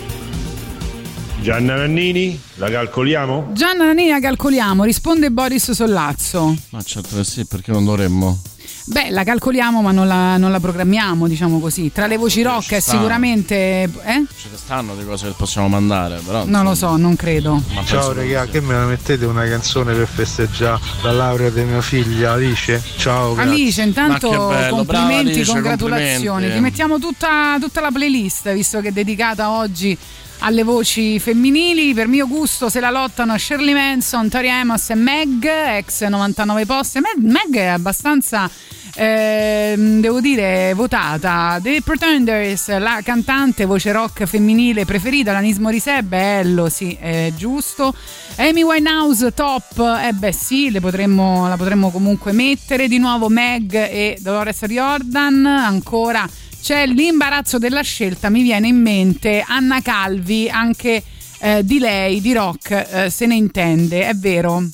[1.41, 3.51] Gianna Nannini, la calcoliamo?
[3.53, 6.55] Gianna Nanina calcoliamo, risponde Boris Sollazzo.
[6.71, 8.41] Ma certo che sì, perché non dovremmo?
[8.85, 11.93] Beh, la calcoliamo ma non la, non la programmiamo, diciamo così.
[11.93, 13.55] Tra le voci rock è sicuramente...
[13.55, 14.25] Eh?
[14.37, 16.45] Ce ne stanno di cose che possiamo mandare, però.
[16.45, 17.63] Non lo so, non credo.
[17.75, 21.81] Ma Ciao regà, che me la mettete una canzone per festeggiare la laurea di mia
[21.81, 22.83] figlia Alice?
[22.97, 23.53] Ciao, grazie.
[23.53, 26.17] Alice, intanto bello, complimenti, Alice, congratulazioni.
[26.17, 26.55] complimenti.
[26.55, 29.97] Ti mettiamo tutta, tutta la playlist, visto che è dedicata oggi
[30.41, 31.95] alle voci femminili.
[31.95, 37.01] Per mio gusto se la lottano Shirley Manson, Tori Amos e Meg, ex 99 posti.
[37.01, 38.51] Meg, Meg è abbastanza.
[38.95, 46.69] ehm, devo dire votata The Pretenders la cantante voce rock femminile preferita Lanis Morissette bello
[46.69, 47.95] sì è giusto
[48.37, 54.19] Amy Winehouse top eh beh sì potremmo, la potremmo comunque mettere di nuovo Meg e
[54.21, 56.29] Dolores Riordan ancora
[56.63, 61.03] c'è l'imbarazzo della scelta mi viene in mente Anna Calvi anche
[61.39, 64.69] eh, di lei di rock eh, se ne intende è vero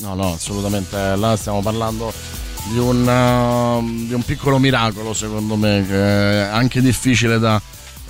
[0.00, 1.16] No, no, assolutamente.
[1.16, 2.12] Là stiamo parlando
[2.70, 7.60] di un, uh, di un piccolo miracolo, secondo me, che è anche difficile da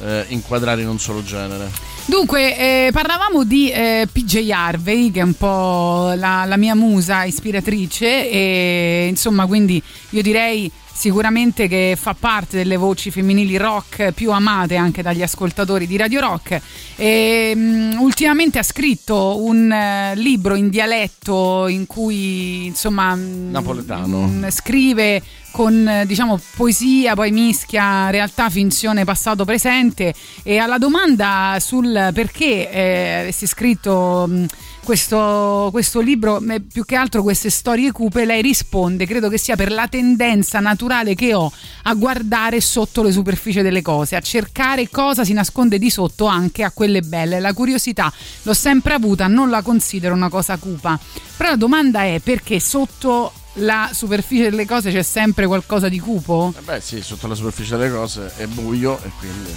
[0.00, 1.70] eh, inquadrare in un solo genere.
[2.06, 7.24] Dunque, eh, parlavamo di eh, PJ Harvey, che è un po' la, la mia musa
[7.24, 9.80] ispiratrice, e insomma, quindi
[10.10, 15.86] io direi sicuramente che fa parte delle voci femminili rock più amate anche dagli ascoltatori
[15.86, 16.60] di Radio Rock.
[16.96, 24.26] E, mm, ultimamente ha scritto un eh, libro in dialetto in cui insomma mm, Napoletano.
[24.26, 31.56] mm, scrive con eh, diciamo poesia, poi mischia realtà, finzione, passato, presente e alla domanda
[31.60, 34.46] sul perché eh, avessi scritto mh,
[34.84, 39.54] questo, questo libro, eh, più che altro queste storie cupe, lei risponde, credo che sia
[39.54, 41.52] per la tendenza naturale che ho
[41.84, 46.64] a guardare sotto le superfici delle cose, a cercare cosa si nasconde di sotto anche
[46.64, 47.40] a quelle belle.
[47.40, 50.98] La curiosità l'ho sempre avuta, non la considero una cosa cupa.
[51.36, 56.52] Però la domanda è perché sotto la superficie delle cose c'è sempre qualcosa di cupo?
[56.56, 59.54] Eh beh, sì, sotto la superficie delle cose è buio e quindi.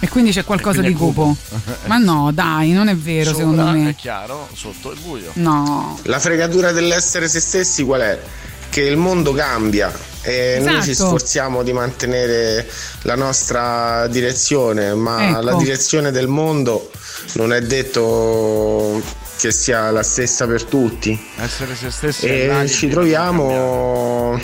[0.00, 1.36] E quindi c'è qualcosa quindi di cupo?
[1.86, 3.90] Ma no, dai, non è vero Sopra secondo me.
[3.90, 5.30] È chiaro, sotto è buio.
[5.34, 5.98] No.
[6.04, 8.20] La fregatura dell'essere se stessi qual è?
[8.70, 9.90] Che il mondo cambia
[10.22, 11.08] e noi ci Esatto.
[11.08, 12.68] sforziamo di mantenere
[13.02, 15.40] la nostra direzione, ma Ecco.
[15.40, 16.90] la direzione del mondo
[17.32, 19.02] non è detto
[19.38, 21.18] che sia la stessa per tutti.
[21.36, 24.38] Essere se stessi E ci troviamo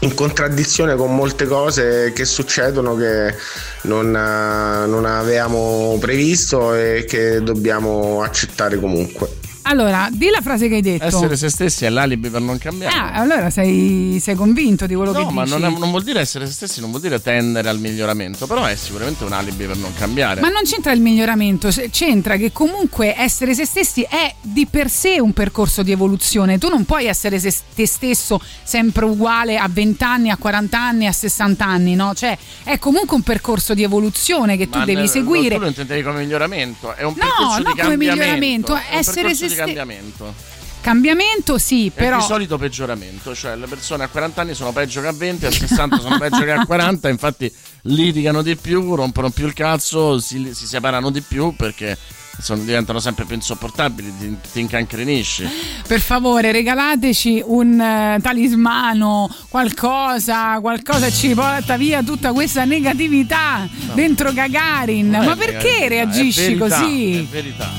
[0.00, 3.34] in contraddizione con molte cose che succedono che
[3.82, 9.44] non, non avevamo previsto e che dobbiamo accettare comunque.
[9.68, 11.04] Allora, di la frase che hai detto.
[11.04, 12.94] Essere se stessi è l'alibi per non cambiare.
[12.96, 15.58] Ah, allora sei, sei convinto di quello che No, ma dici?
[15.58, 18.64] non, è- non vuol dire essere se stessi, non vuol dire tendere al miglioramento, però
[18.64, 20.40] è sicuramente un alibi per non cambiare.
[20.40, 25.18] Ma non c'entra il miglioramento, c'entra che comunque essere se stessi è di per sé
[25.20, 26.58] un percorso di evoluzione.
[26.58, 31.06] Tu non puoi essere se- te stesso sempre uguale a 20 anni, a 40 anni,
[31.08, 32.14] a 60 anni, no?
[32.14, 35.54] Cioè, è comunque un percorso di evoluzione che tu Ma devi ne- seguire.
[35.56, 38.14] Tu lo intendevi come miglioramento, è un No, percorso no di come cambiamento.
[38.14, 40.34] miglioramento, è un essere percorso se di ste- cambiamento.
[40.80, 45.00] Cambiamento sì, È però di solito peggioramento, cioè le persone a 40 anni sono peggio
[45.00, 47.52] che a 20, a 60 sono peggio che a 40, infatti
[47.82, 51.98] litigano di più, rompono più il cazzo, si, si separano di più perché
[52.40, 55.48] sono- diventano sempre più insopportabili, ti, ti incancrenisci.
[55.88, 64.32] per favore regalateci un eh, talismano, qualcosa, qualcosa ci porta via tutta questa negatività dentro
[64.32, 65.12] Gagarin.
[65.12, 67.16] È Ma perché negatività, reagisci è verità, così?
[67.18, 67.70] È verità.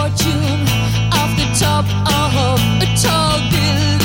[0.00, 0.66] Fortune,
[1.12, 3.99] off the top of a tall building.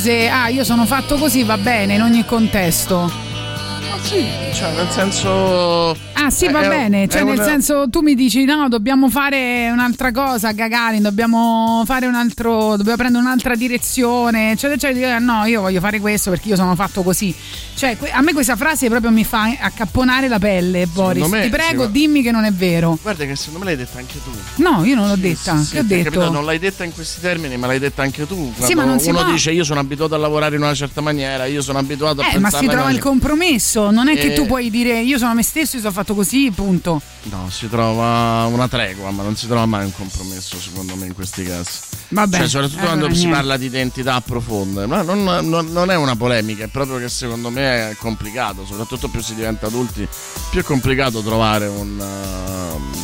[0.00, 3.00] Frase ah io sono fatto così va bene in ogni contesto?
[3.00, 4.24] Ma sì,
[4.54, 5.96] cioè nel senso...
[6.14, 9.68] Ah sì, va è- bene, cioè nel una- senso tu mi dici no, dobbiamo fare
[9.70, 15.44] un'altra cosa, Gagarin, dobbiamo fare un altro, dobbiamo prendere un'altra direzione, eccetera, eccetera, Dico, no,
[15.44, 17.34] io voglio fare questo perché io sono fatto così.
[17.80, 21.24] Cioè a me questa frase proprio mi fa accapponare la pelle, Boris.
[21.28, 22.98] me- Ti prego, sì, dimmi che non è vero.
[23.00, 24.30] Guarda che secondo me l'hai detta anche tu.
[24.56, 26.04] No, io non l'ho detta, Sì, che ho detto?
[26.10, 28.52] capitato, non l'hai detta in questi termini, ma l'hai detta anche tu.
[28.54, 29.32] Quando ma non si uno può.
[29.32, 32.34] dice io sono abituato a lavorare in una certa maniera, io sono abituato a Eh,
[32.38, 34.34] ma pensare si trova il compromesso, non è che Eh.
[34.34, 37.00] tu puoi dire io sono me stesso, io sono fatto così, punto.
[37.30, 41.14] No, si trova una tregua, ma non si trova mai un compromesso, secondo me, in
[41.14, 41.78] questi casi.
[42.12, 43.36] Vabbè, Cioè, soprattutto allora quando si niente.
[43.36, 44.86] parla di identità profonde.
[44.86, 49.08] Ma non, non- non è una polemica, è proprio che secondo me è complicato, soprattutto
[49.08, 50.06] più si diventa adulti,
[50.50, 51.98] più è complicato trovare un.
[51.98, 52.98] uh,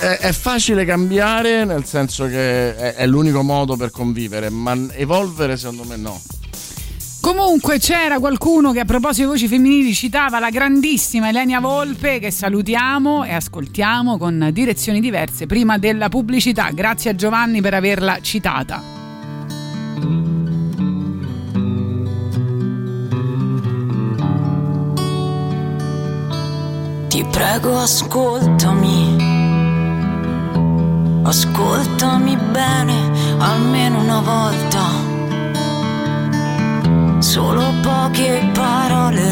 [0.00, 5.56] è, è facile cambiare, nel senso che è, è l'unico modo per convivere, ma evolvere
[5.56, 6.20] secondo me no.
[7.22, 12.32] Comunque c'era qualcuno che a proposito di voci femminili citava la grandissima Elenia Volpe che
[12.32, 16.70] salutiamo e ascoltiamo con direzioni diverse prima della pubblicità.
[16.72, 18.82] Grazie a Giovanni per averla citata.
[27.06, 29.30] Ti prego, ascoltami.
[31.22, 35.11] Ascoltami bene, almeno una volta.
[37.22, 39.30] Solo poche parole.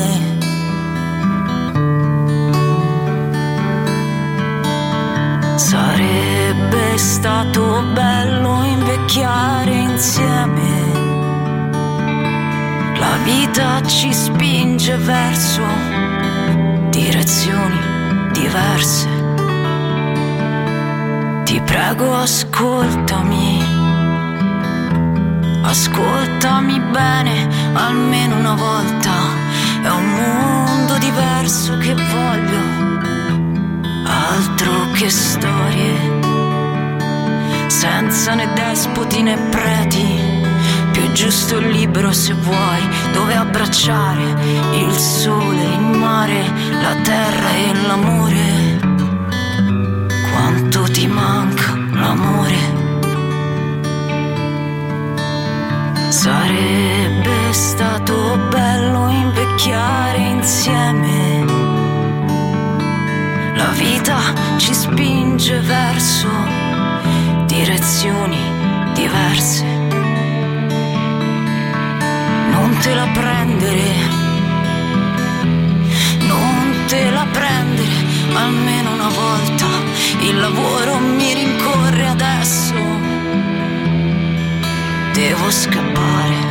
[5.56, 10.92] Sarebbe stato bello invecchiare insieme.
[12.96, 15.62] La vita ci spinge verso
[16.90, 17.80] direzioni
[18.30, 19.08] diverse.
[21.42, 23.79] Ti prego, ascoltami.
[25.62, 29.12] Ascoltami bene, almeno una volta.
[29.82, 32.60] È un mondo diverso che voglio.
[34.06, 36.18] Altro che storie.
[37.68, 40.18] Senza né despoti né preti.
[40.92, 44.22] Più giusto e libero se vuoi, dove abbracciare
[44.74, 46.42] il sole, il mare,
[46.82, 48.80] la terra e l'amore.
[50.32, 52.79] Quanto ti manca l'amore?
[56.22, 61.46] Sarebbe stato bello invecchiare insieme.
[63.54, 64.18] La vita
[64.58, 66.28] ci spinge verso
[67.46, 68.36] direzioni
[68.92, 69.64] diverse.
[72.50, 73.94] Non te la prendere,
[76.26, 77.94] non te la prendere
[78.34, 79.66] almeno una volta.
[80.20, 82.69] Il lavoro mi rincorre adesso.
[85.20, 86.49] Devo scappare.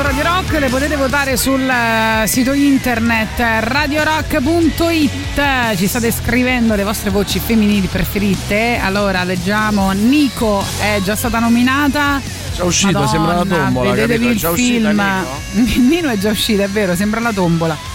[0.00, 5.76] Su Radio Rock le potete votare sul eh, sito internet eh, radiorock.it.
[5.76, 8.78] Ci state scrivendo le vostre voci femminili preferite.
[8.82, 12.20] Allora leggiamo Nico è già stata nominata.
[12.54, 14.32] Già uscita, sembra la tombola, Vedetevi capito?
[14.32, 15.84] il Già uscita, film.
[15.88, 17.89] Nino è già uscita, è vero, sembra la tombola.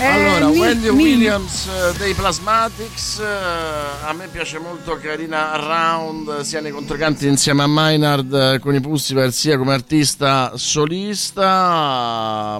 [0.00, 5.54] Eh, Allora, Ni- Wendy Nino- Williams eh, dei Plasmatics, eh, a me piace molto Carina
[5.56, 11.38] Round, sia nei controcanti insieme a Maynard con i Pussiper, sia come artista solista.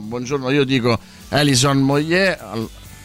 [0.02, 0.98] Buongiorno, io dico
[1.30, 2.38] Alison Moyer.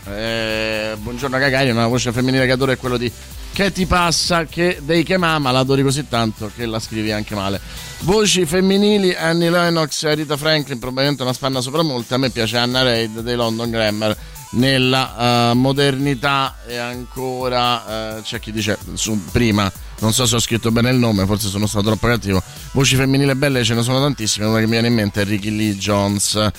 [0.04, 3.10] Buongiorno Gagarin, una voce femminile che adoro è quello di
[3.56, 4.44] Che ti passa?
[4.44, 7.62] Che dei che mama, la adori così tanto che la scrivi anche male.
[8.00, 12.16] Voci femminili, Annie Lennox e Rita Franklin, probabilmente una spanna sopra molte.
[12.16, 14.18] A me piace Anna Reid dei London Grammar
[14.52, 20.40] nella eh, modernità e ancora eh, c'è chi dice su, prima non so se ho
[20.40, 22.42] scritto bene il nome forse sono stato troppo cattivo
[22.72, 25.50] voci femminili belle ce ne sono tantissime una che mi viene in mente è Ricky
[25.50, 26.50] Lee Jones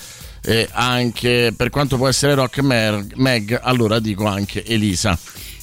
[0.41, 5.17] e anche per quanto può essere rock Mer- Meg allora dico anche Elisa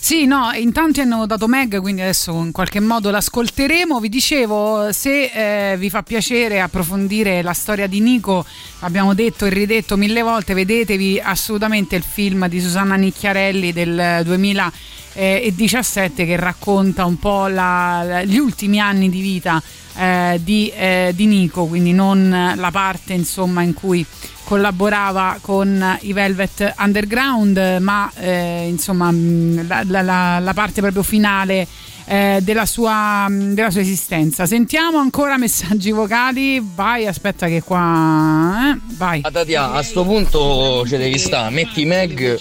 [0.05, 4.01] Sì, no, in tanti hanno votato Meg, quindi adesso in qualche modo l'ascolteremo.
[4.01, 8.45] Vi dicevo, se eh, vi fa piacere approfondire la storia di Nico,
[8.81, 16.27] abbiamo detto e ridetto mille volte, vedetevi assolutamente il film di Susanna Nicchiarelli del 2017
[16.27, 19.63] che racconta un po' la- gli ultimi anni di vita
[19.97, 24.05] eh, di, eh, di Nico, quindi non la parte insomma in cui
[24.45, 31.67] collaborava con i Velvet Underground, ma eh, insomma mh, la, la- la- parte proprio finale
[32.07, 34.45] eh, della, sua, mh, della sua esistenza.
[34.47, 36.63] Sentiamo ancora messaggi vocali.
[36.75, 38.73] Vai, aspetta che qua.
[38.75, 39.21] eh, vai.
[39.25, 42.39] Ah, Tatia, a sto punto ci devi stare, metti Meg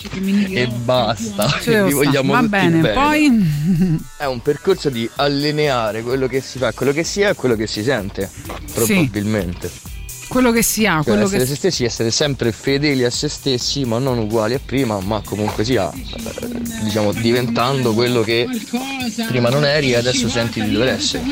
[0.51, 1.47] e basta.
[1.63, 4.01] Devo Vi vogliamo Va tutti bene, poi.
[4.17, 7.55] È un percorso di allineare quello che si fa, quello che si è e quello
[7.55, 8.30] che si sente,
[8.73, 9.92] probabilmente.
[10.34, 13.30] Quello che si ha, Cioè, quello essere che se stessi, essere sempre fedeli a se
[13.30, 18.47] stessi, ma non uguali a prima, ma comunque sia, eh, diciamo, diventando quello che
[19.27, 21.23] prima non eri e adesso senti di dover essere.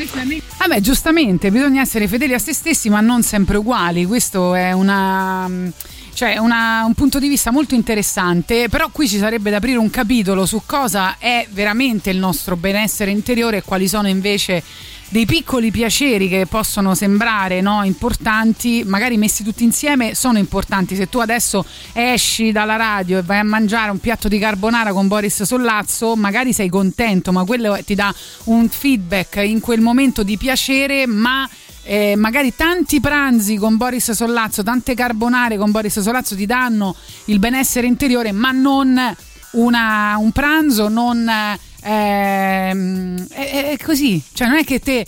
[0.58, 4.06] Vabbè, giustamente, bisogna essere fedeli a se stessi, ma non sempre uguali.
[4.06, 5.50] Questo è una.
[6.14, 9.88] Cioè, una- un punto di vista molto interessante, però qui ci sarebbe da aprire un
[9.88, 14.62] capitolo su cosa è veramente il nostro benessere interiore e quali sono invece
[15.12, 20.96] dei piccoli piaceri che possono sembrare no, importanti, magari messi tutti insieme sono importanti.
[20.96, 25.08] Se tu adesso esci dalla radio e vai a mangiare un piatto di carbonara con
[25.08, 28.12] Boris Sollazzo, magari sei contento, ma quello ti dà
[28.44, 31.46] un feedback in quel momento di piacere, ma
[31.82, 37.38] eh, magari tanti pranzi con Boris Sollazzo, tante carbonare con Boris Sollazzo ti danno il
[37.38, 38.98] benessere interiore, ma non
[39.50, 41.30] una- un pranzo, non
[41.82, 45.04] ehm, è, è così, cioè non è che te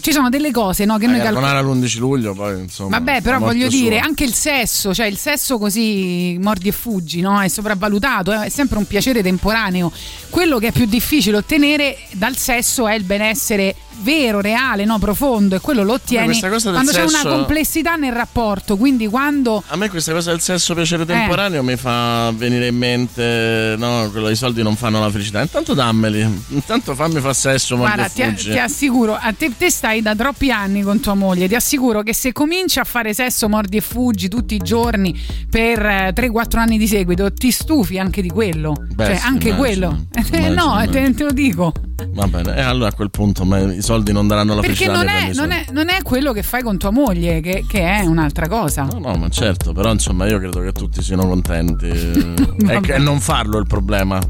[0.00, 1.52] ci sono delle cose no, che La noi calcoliamo.
[1.54, 3.78] carbonara l'11 luglio poi insomma Vabbè, però voglio sua.
[3.78, 7.40] dire, anche il sesso, cioè il sesso così mordi e fuggi, no?
[7.40, 9.90] È sopravvalutato, eh, è sempre un piacere temporaneo.
[10.30, 14.98] Quello che è più difficile ottenere dal sesso è il benessere vero, reale, no?
[14.98, 16.58] profondo e quello lo ottieni quando
[16.90, 20.74] c'è sesso- una complessità nel rapporto, quindi quando A me questa cosa del sesso Eh.
[20.76, 25.40] piacere temporaneo mi fa venire in mente, no, quello i soldi non fanno la felicità.
[25.40, 30.16] Intanto dammeli, intanto fammi fa sesso, Guarda, ti, ti assicuro, a te, te stai da
[30.16, 33.80] troppi anni con tua moglie, ti assicuro che se cominci a fare sesso, mordi e
[33.80, 35.16] fuggi tutti i giorni
[35.48, 38.74] per eh, 3-4 anni di seguito, ti stufi anche di quello.
[38.94, 40.06] Beh, cioè, sì, anche immagino, quello.
[40.12, 41.14] Eh, immagino, no, te, immagino.
[41.14, 41.72] te lo dico.
[42.08, 45.08] Va bene, e allora a quel punto ma i soldi non daranno la Perché non
[45.08, 48.48] è, non, è, non è quello che fai con tua moglie, che, che è un'altra
[48.48, 48.82] cosa.
[48.84, 51.86] No, no, ma certo, però insomma io credo che tutti siano contenti.
[51.88, 54.20] e non farlo è il problema.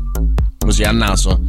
[0.59, 1.41] Così a naso.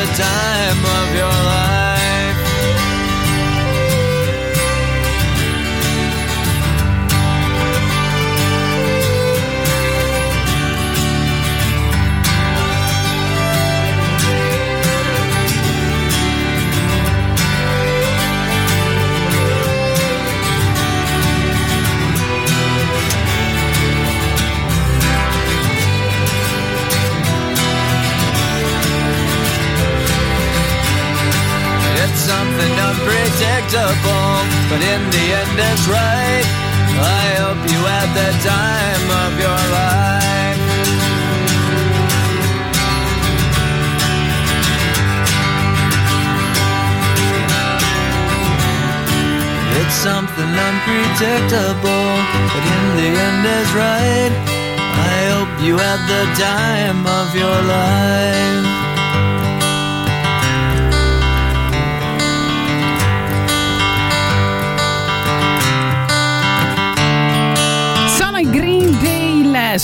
[0.00, 0.59] The time
[56.36, 56.79] die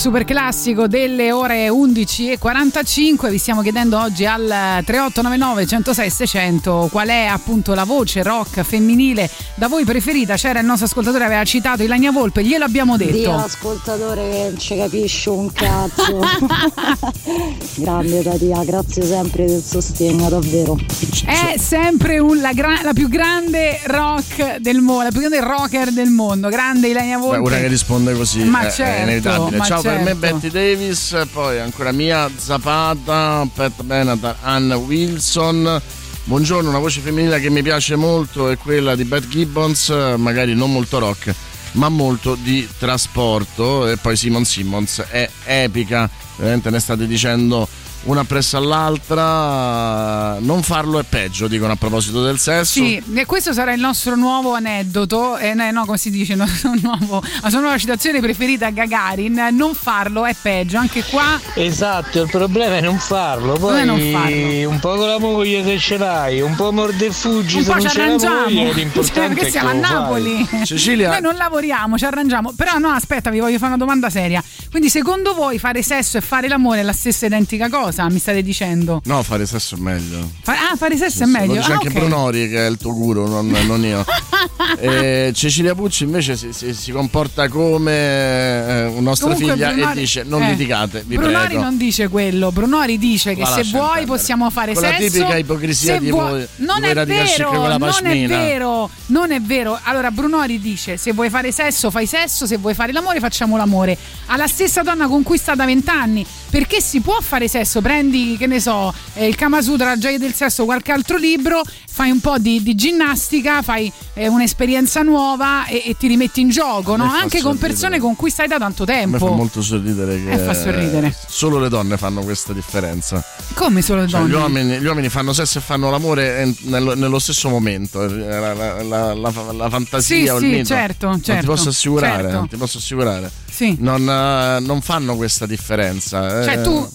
[0.07, 3.29] super classico delle ore 11.45.
[3.29, 4.41] Vi stiamo chiedendo oggi al
[4.85, 10.35] 3899 106 600 qual è appunto la voce rock femminile da voi preferita.
[10.37, 13.33] C'era il nostro ascoltatore, aveva citato Ilania Volpe, glielo abbiamo Dio detto.
[13.33, 16.19] ascoltatore che non ci capisce un cazzo.
[17.75, 20.77] Grande Tatia, grazie sempre del sostegno, davvero.
[21.25, 25.91] È sempre un- la, gra- la più grande rock del mondo, la più grande rocker
[25.91, 26.47] del mondo.
[26.47, 27.37] Grande Ilania Beh, Volpe.
[27.39, 29.57] una che risponde così Ma è- è, certo, inevitabile.
[29.57, 30.35] ma Ciao per me certo.
[30.35, 35.81] Betty Davis, poi ancora Mia Zapata, Pat Benatar, Ann Wilson.
[36.23, 40.71] Buongiorno, una voce femminile che mi piace molto è quella di Beth Gibbons, magari non
[40.71, 41.33] molto rock,
[41.73, 43.87] ma molto di trasporto.
[43.87, 47.67] E poi Simon Simmons è epica, veramente ne state dicendo
[48.07, 50.37] una presso all'altra.
[50.39, 52.83] Non farlo è peggio, dicono a proposito del sesso.
[52.83, 56.35] Sì, e questo sarà il nostro nuovo aneddoto, eh, no, no, come si dice,
[56.81, 62.21] nuovo- la sua nuova citazione preferita a Gagarin, non farlo è peggio, anche qua Esatto,
[62.21, 64.69] il problema è non farlo, poi non farlo.
[64.69, 67.71] un po' con la moglie se ce l'hai, un po' morde e fuggi un se
[67.71, 69.73] po' non ci arrangiamo, l'importante perché è che siamo a.
[69.73, 70.47] Napoli.
[70.63, 74.43] Cecilia- Noi non lavoriamo, ci arrangiamo, però no, aspetta, vi voglio fare una domanda seria.
[74.69, 77.96] Quindi secondo voi fare sesso e fare l'amore è la stessa identica cosa?
[78.05, 79.01] Mi state dicendo?
[79.05, 80.29] No, fare sesso è meglio.
[80.41, 81.53] Fa- ah, fare sesso è Lo meglio.
[81.55, 81.93] dice Ah, anche ok.
[81.93, 84.05] Brunori che è il tuo guru, non, non io.
[84.79, 89.97] E Cecilia Pucci invece si, si- si comporta come eh, una nostra Comunque figlia Brunori-
[89.97, 91.61] e dice non eh, litigate, vi Brunori prego.
[91.61, 94.05] non dice quello, Brunori dice che se vuoi intendere.
[94.05, 95.13] possiamo fare Con la sesso.
[95.13, 99.79] tipica ipocrisia di vuoi- voi- non di è vero, non è vero, non è vero.
[99.83, 103.97] Allora Brunori dice se vuoi fare sesso fai sesso, se vuoi fare l'amore facciamo l'amore.
[104.27, 108.47] Alla stessa donna con cui sta da vent'anni, perché si può fare sesso, prendi che
[108.47, 112.19] ne so, eh, il Kama Sutra, la gioia del sesso, qualche altro libro, fai un
[112.19, 117.03] po' di, di ginnastica, fai eh, un'esperienza nuova e, e ti rimetti in gioco, no?
[117.11, 119.27] anche con persone con cui stai da tanto A me fa tempo.
[119.33, 121.15] molto sorridere che Eh, fa sorridere.
[121.27, 123.23] solo le donne fanno questa differenza.
[123.53, 124.31] Come solo le Cioè, donne?
[124.31, 128.03] gli, uomini, gli uomini fanno sesso e fanno l'amore nello, nello stesso momento.
[128.03, 129.13] eh, La, la- la-
[129.53, 130.65] la- fantasia Sì, o il sì, mito.
[130.65, 132.37] certo, Non ti certo, posso assicurare, certo.
[132.37, 133.31] non ti posso assicurare.
[133.57, 133.75] Sì.
[133.79, 136.43] Non, eh, non fanno questa differenza.
[136.43, 136.61] Cioè eh.
[136.61, 136.87] tu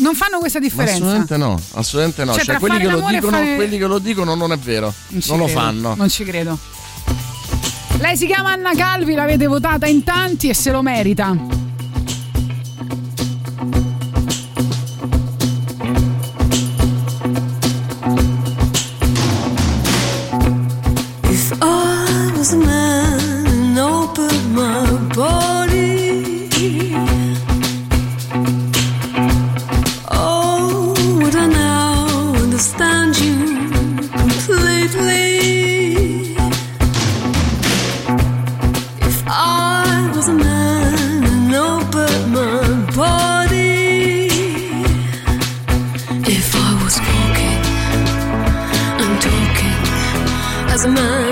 [0.00, 0.96] non fanno questa Ma differenza.
[0.96, 2.34] assolutamente no, assolutamente no.
[2.34, 4.92] Cioè, Cioè, quelli, che dicono, fare- quelli che lo dicono non è vero.
[5.08, 5.94] Non, ci lo credo, fanno.
[5.94, 6.58] Non ci credo.
[8.00, 11.34] Lei si chiama Anna Calvi, l'avete votata in tanti e se lo merita.
[50.86, 51.23] As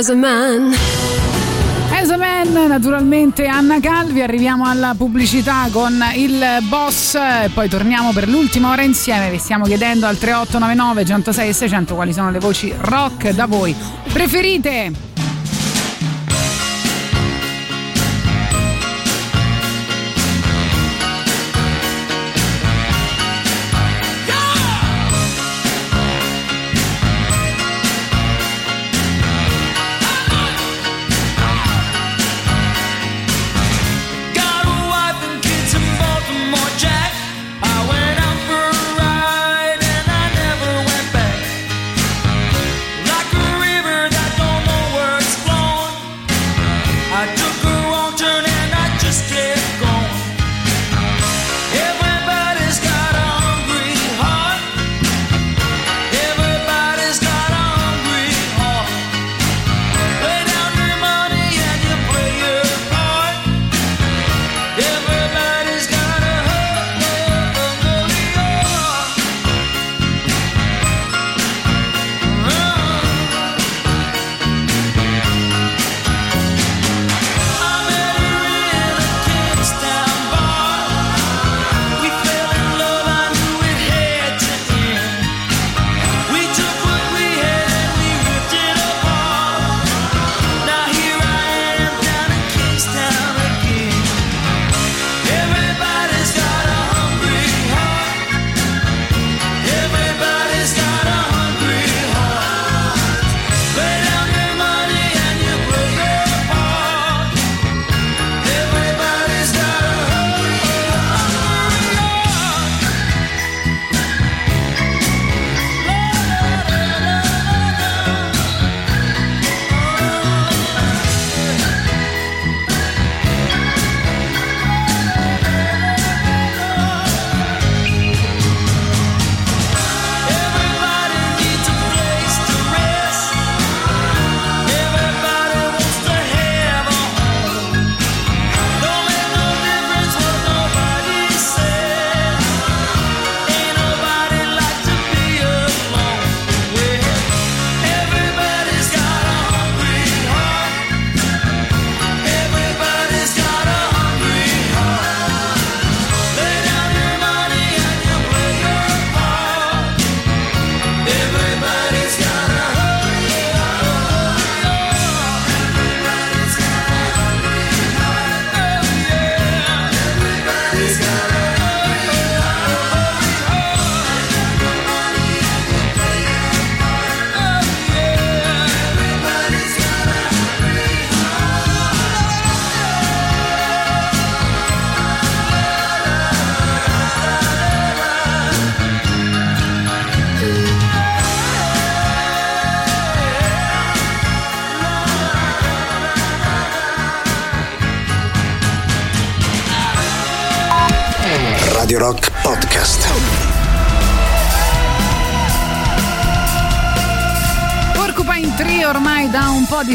[0.00, 0.72] as a man.
[1.92, 8.10] As a Man, naturalmente Anna Calvi, arriviamo alla pubblicità con il boss e poi torniamo
[8.12, 9.30] per l'ultima ora insieme.
[9.30, 13.76] Vi stiamo chiedendo al 3899 106 e 600 quali sono le voci rock da voi
[14.10, 15.09] preferite.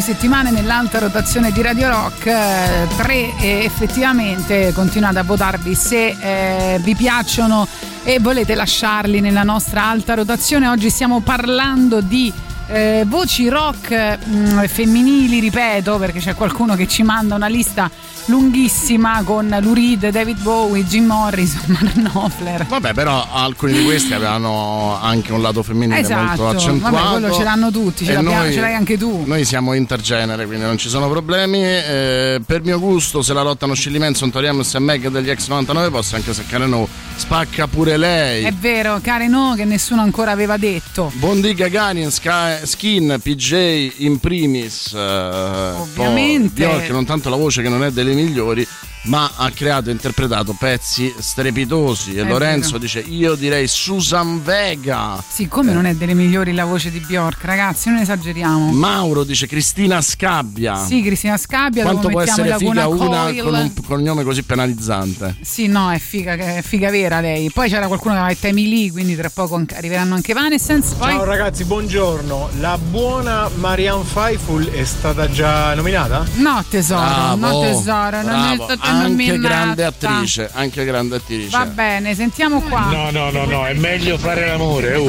[0.05, 2.27] Settimane nell'alta rotazione di Radio Rock.
[2.27, 7.67] eh, tre e effettivamente continuate a votarvi se eh, vi piacciono
[8.03, 10.67] e volete lasciarli nella nostra alta rotazione.
[10.67, 12.31] Oggi stiamo parlando di
[12.67, 17.89] eh, voci rock mh, femminili, ripeto, perché c'è qualcuno che ci manda una lista
[18.27, 22.65] lunghissima con Lou Reed, David Bowie, Jim Morrison, Mark Knopfler.
[22.67, 26.95] Vabbè, però alcuni di questi avevano anche un lato femminile molto Esatto, accentuato.
[26.95, 29.23] vabbè, quello ce l'hanno tutti, ce, noi- ce l'hai anche tu.
[29.25, 31.63] Noi siamo intergenere, quindi non ci sono problemi.
[31.63, 35.47] Eh, per mio gusto, se la lottano Shirley Manson, Tori Amos e Meg degli ex
[35.47, 36.87] 99 posso anche seccare no.
[37.17, 38.43] Spacca pure lei.
[38.43, 41.11] È vero, care no, che nessuno ancora aveva detto.
[41.15, 44.93] Bondi Gagarin, Sky- Skin, PJ in primis.
[44.93, 46.63] eh, Ovviamente.
[46.65, 48.67] poi Bjork, non tanto la voce che non è delle migliori,
[49.05, 52.15] ma ha creato e interpretato pezzi strepitosi.
[52.15, 52.79] E È Lorenzo vero.
[52.79, 55.21] dice: Io direi Susan Vega.
[55.27, 58.71] Siccome non è delle migliori la voce di Bjork, ragazzi, non esageriamo.
[58.71, 60.83] Mauro dice Cristina Scabbia.
[60.85, 63.41] Sì, Cristina Scabbia, Quanto può essere la figa una Coil.
[63.43, 65.35] con un cognome così penalizzante?
[65.41, 67.49] Sì, no, è figa, è figa vera lei.
[67.51, 70.95] Poi c'era qualcuno che aveva Temi Lee, quindi tra poco arriveranno anche Vanescence.
[70.95, 72.49] Poi Ciao ragazzi, buongiorno.
[72.59, 76.25] La buona Marianne Faithfull è stata già nominata?
[76.35, 78.63] No, tesoro, Bravo, no, tesoro, non è bravo.
[78.63, 81.49] stata anche grande attrice, anche grande attrice.
[81.49, 82.85] Va bene, sentiamo qua.
[82.91, 84.95] No, no, no, no, è meglio fare l'amore.
[84.95, 85.05] uh.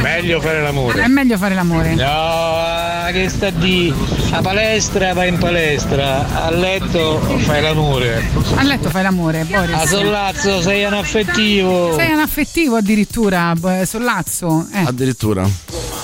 [0.00, 1.06] Meglio fare È l'amore.
[1.08, 1.94] meglio fare l'amore.
[1.94, 3.92] No, che sta di
[4.30, 8.24] a palestra vai in palestra, a letto fai l'amore.
[8.56, 9.74] A letto fai l'amore, Boris.
[9.74, 11.94] A sollazzo sei un affettivo.
[11.96, 14.66] Sei un affettivo addirittura, b- sollazzo.
[14.72, 14.84] Eh.
[14.86, 15.48] Addirittura.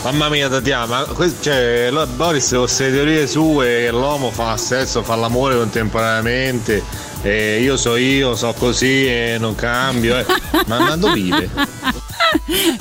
[0.05, 1.07] Mamma mia Tatiana, ma
[1.41, 6.83] cioè, Boris con queste teorie sue che l'uomo fa sesso, fa l'amore contemporaneamente,
[7.23, 10.19] e io so io, so così e non cambio.
[10.19, 10.27] eh.
[10.67, 11.49] Ma, ma dove vive?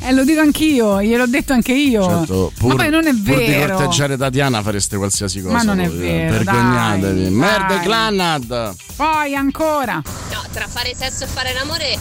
[0.04, 2.04] Eh, lo dico anch'io, gliel'ho detto anche io.
[2.04, 3.76] Certo, Ma pur, poi non è pur di vero.
[3.76, 5.56] corteggiare Tatiana fareste qualsiasi cosa.
[5.56, 6.12] Ma non è voi, eh.
[6.12, 7.22] vero, Vergognatevi.
[7.24, 7.80] dai, Merda dai.
[7.82, 8.76] Clannad.
[8.96, 9.96] Poi ancora.
[9.96, 12.00] No, tra fare sesso e fare l'amore, eh,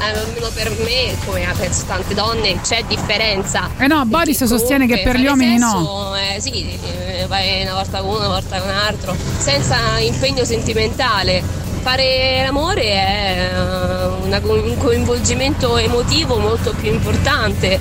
[0.00, 3.68] almeno per me, come penso tante donne, c'è differenza.
[3.78, 6.16] Eh no, Boris sostiene che per gli uomini sesso, no.
[6.16, 10.44] eh, sì, eh, vai una volta con uno, una volta con un altro, senza impegno
[10.44, 11.42] sentimentale.
[11.80, 17.80] Fare l'amore è eh, un coinvolgimento emotivo molto più importante.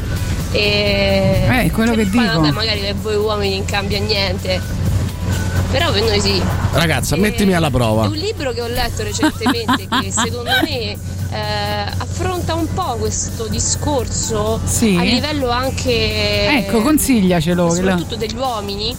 [0.52, 2.40] E Eh, quello che poi, dico.
[2.40, 4.62] vabbè, magari per voi uomini non cambia niente.
[5.78, 6.42] Però per noi sì.
[6.72, 8.08] Ragazza, mettimi alla È prova.
[8.08, 10.98] un libro che ho letto recentemente che secondo me eh,
[11.98, 14.96] affronta un po' questo discorso Sì.
[14.98, 17.70] a livello anche Ecco, consigliacelo.
[17.74, 18.96] soprattutto degli uomini.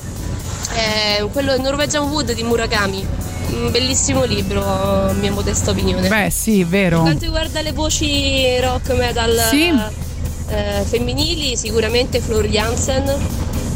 [0.75, 3.07] Eh, quello Norwegian Wood di Murakami.
[3.51, 6.07] Un bellissimo libro, mia modesta opinione.
[6.07, 6.97] Beh, sì, vero.
[6.97, 9.69] Per quanto riguarda le voci rock metal Sì.
[10.49, 13.09] eh, femminili, sicuramente Flor Jansen,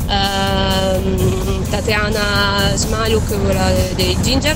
[0.08, 4.54] ehm, Tatiana Smaluk, quella dei Ginger,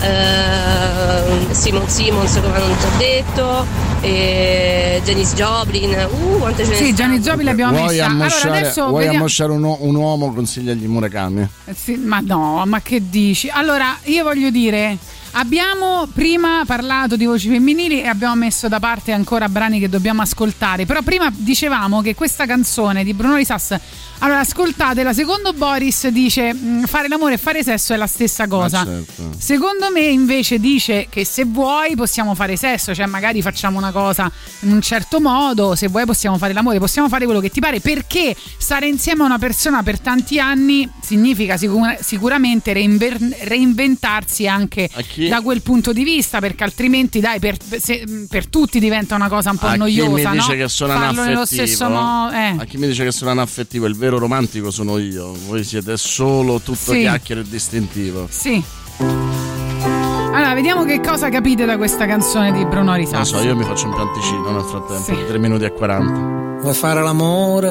[0.00, 3.66] ehm, Simon Simons, come non ti ho detto,
[4.00, 6.94] e Janice Joplin, uh, quante ce ne Sì.
[6.94, 8.06] Gianni Giovi l'abbiamo Vuoi messa.
[8.06, 9.18] Allora ammosciare, adesso vuoi vediamo.
[9.18, 10.32] ammosciare un, un uomo?
[10.32, 11.46] Consigliagli Murakami.
[11.66, 13.50] Eh, sì, ma no, ma che dici?
[13.50, 14.96] Allora, io voglio dire,
[15.32, 20.22] abbiamo prima parlato di voci femminili e abbiamo messo da parte ancora brani che dobbiamo
[20.22, 23.76] ascoltare, però prima dicevamo che questa canzone di Bruno Risas,
[24.18, 28.84] allora ascoltatela, secondo Boris dice "Mm, fare l'amore e fare sesso è la stessa cosa.
[28.84, 29.30] Ma certo.
[29.38, 34.30] Secondo me invece dice che se vuoi possiamo fare sesso, cioè magari facciamo una cosa
[34.60, 37.80] in un certo modo, se vuoi possiamo fare l'amore, possiamo fare quello che ti pare,
[37.80, 44.88] perché stare insieme a una persona per tanti anni significa sicura- sicuramente reinver- reinventarsi anche
[45.08, 49.28] chi- da quel punto di vista, perché altrimenti dai, per, se- per tutti diventa una
[49.28, 50.62] cosa un po' A chi noiosa, mi dice no?
[50.62, 52.32] che sono Farlo nello anaffettivo, stesso modo.
[52.34, 52.54] Eh.
[52.58, 55.32] a chi mi dice che sono anaffettivo, il vero romantico sono io.
[55.46, 57.00] Voi siete solo tutto Sì.
[57.00, 58.26] chiacchiere e distintivo.
[58.30, 58.62] Sì.
[58.98, 63.28] Allora, vediamo che cosa capite da questa canzone di Bruno Non lo Risas.
[63.28, 66.60] so, io mi faccio un pianticino nel frattempo, di 3 minuti e 40.
[66.60, 67.70] Vuoi fare l'amore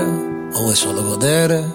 [0.52, 1.72] o vuoi solo godere?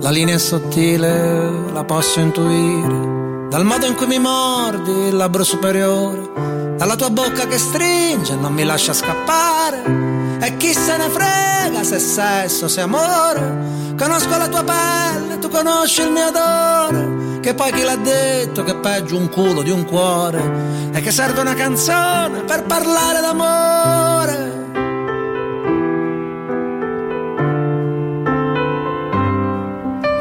[0.00, 3.46] La linea è sottile, la posso intuire.
[3.48, 6.30] Dal modo in cui mi mordi il labbro superiore,
[6.76, 10.03] dalla tua bocca che stringe e non mi lascia scappare.
[10.44, 13.94] E chi se ne frega se sesso, se amore.
[13.96, 17.40] Conosco la tua pelle, tu conosci il mio odore.
[17.40, 20.90] Che poi chi l'ha detto che è peggio un culo di un cuore?
[20.92, 24.52] E che serve una canzone per parlare d'amore.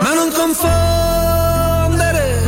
[0.02, 2.42] ma non confondere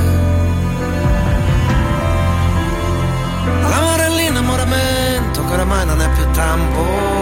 [3.69, 7.14] l'amore e l'innamoramento che oramai non è più tempo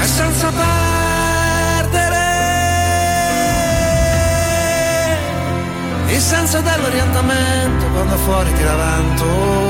[0.00, 2.18] e senza perdere.
[6.08, 9.68] Il senso dell'orientamento quando fuori tira vento.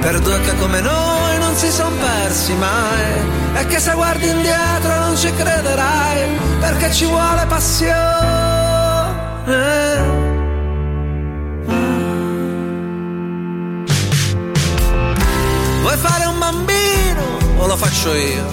[0.00, 3.40] Per due che come noi non si son persi mai.
[3.54, 8.00] E che se guardi indietro non ci crederai perché ci vuole passione.
[15.82, 16.31] Vuoi fare un
[17.72, 18.44] lo faccio io?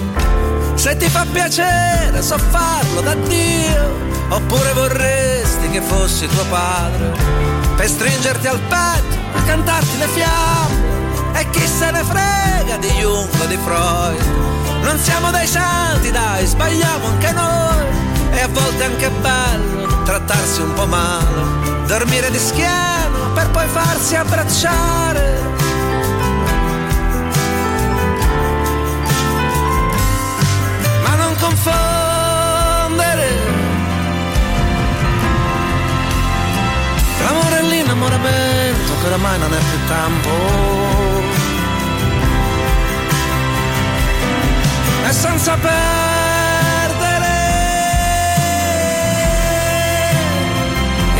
[0.76, 4.08] Se ti fa piacere so farlo da Dio.
[4.30, 7.12] Oppure vorresti che fossi tuo padre
[7.74, 11.38] Per stringerti al petto e cantarti le fiamme.
[11.38, 14.24] E chi se ne frega di Jung o di Freud?
[14.82, 17.84] Non siamo dei santi dai, sbagliamo anche noi.
[18.30, 21.86] E a volte è anche bello trattarsi un po' male.
[21.86, 25.59] Dormire di schiena per poi farsi abbracciare
[31.50, 33.28] confondere
[37.24, 40.30] l'amore e l'innamoramento che oramai non è più tempo
[45.06, 45.78] e senza perdere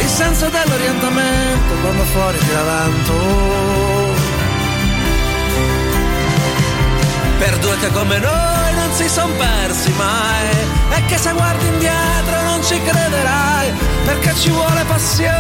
[0.07, 3.15] senso dell'orientamento quando fuori tira vento.
[7.39, 8.60] Per due che come noi
[8.91, 10.49] non si son persi mai
[10.91, 13.73] e che se guardi indietro non ci crederai
[14.05, 15.31] perché ci vuole passione.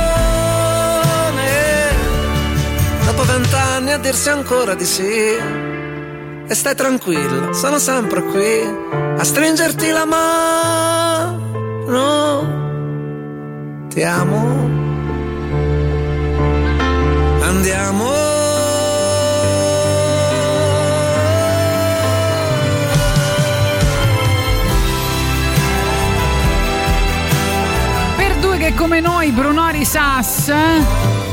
[3.06, 5.02] Dopo vent'anni a dirsi ancora di sì
[6.46, 8.62] e stai tranquilla, sono sempre qui
[9.18, 11.48] a stringerti la mano.
[13.88, 14.89] Ti amo.
[29.80, 30.52] Brunori Sass.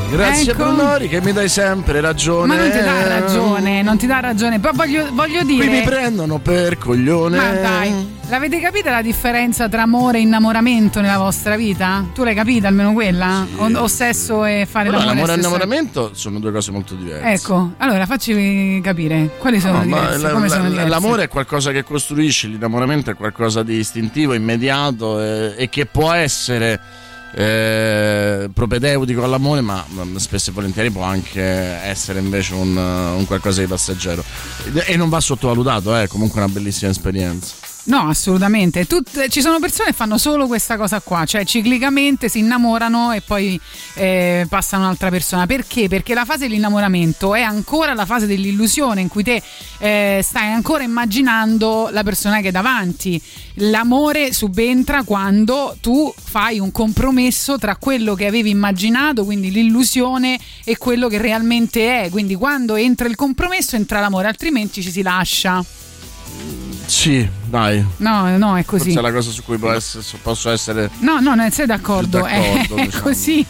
[0.10, 0.64] Grazie ecco.
[0.64, 2.48] Brunori che mi dai sempre ragione.
[2.48, 4.60] Ma non ti dà ragione, non ti dà ragione.
[4.62, 5.66] Poi voglio, voglio dire.
[5.68, 7.36] Qui mi prendono per coglione.
[7.36, 12.06] Ma dai, l'avete capita la differenza tra amore e innamoramento nella vostra vita?
[12.14, 13.46] Tu l'hai capita almeno quella?
[13.58, 15.16] O, o sesso e fare Allora, l'amore?
[15.28, 17.28] l'amore e innamoramento sono due cose molto diverse.
[17.34, 20.18] Ecco, allora facci capire quali sono No, diverse.
[20.20, 20.90] la- come la- sono diverse?
[20.90, 26.14] l'amore è qualcosa che costruisci, l'innamoramento è qualcosa di istintivo, immediato eh, e che può
[26.14, 26.80] essere
[27.34, 29.86] eh, propedeutico all'amore, ma
[30.16, 34.24] spesso e volentieri può anche essere invece un, un qualcosa di passeggero.
[34.86, 37.67] E non va sottovalutato, è comunque una bellissima esperienza.
[37.88, 38.86] No, assolutamente.
[38.86, 43.22] Tut- ci sono persone che fanno solo questa cosa qua, cioè ciclicamente si innamorano e
[43.22, 43.60] poi
[43.94, 45.46] eh, passano un'altra persona.
[45.46, 45.88] Perché?
[45.88, 49.42] Perché la fase dell'innamoramento è ancora la fase dell'illusione in cui te
[49.78, 53.22] eh, stai ancora immaginando la persona che hai davanti.
[53.60, 60.78] L'amore subentra quando tu fai un compromesso tra quello che avevi immaginato, quindi l'illusione, e
[60.78, 62.10] quello che realmente è.
[62.10, 65.64] Quindi quando entra il compromesso entra l'amore, altrimenti ci si lascia.
[66.88, 67.86] Sì, dai.
[67.98, 68.86] No, no, è così.
[68.86, 72.82] Forse è la cosa su cui posso essere No, no, non sei d'accordo, D'accordo, è,
[72.82, 73.04] è diciamo.
[73.04, 73.46] così.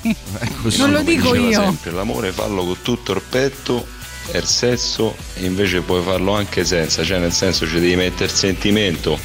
[0.62, 0.78] così.
[0.80, 1.62] Non lo dico io.
[1.62, 3.86] sempre, l'amore fallo con tutto il petto
[4.32, 8.26] è il sesso e invece puoi farlo anche senza, cioè nel senso ci devi mettere
[8.26, 9.18] il sentimento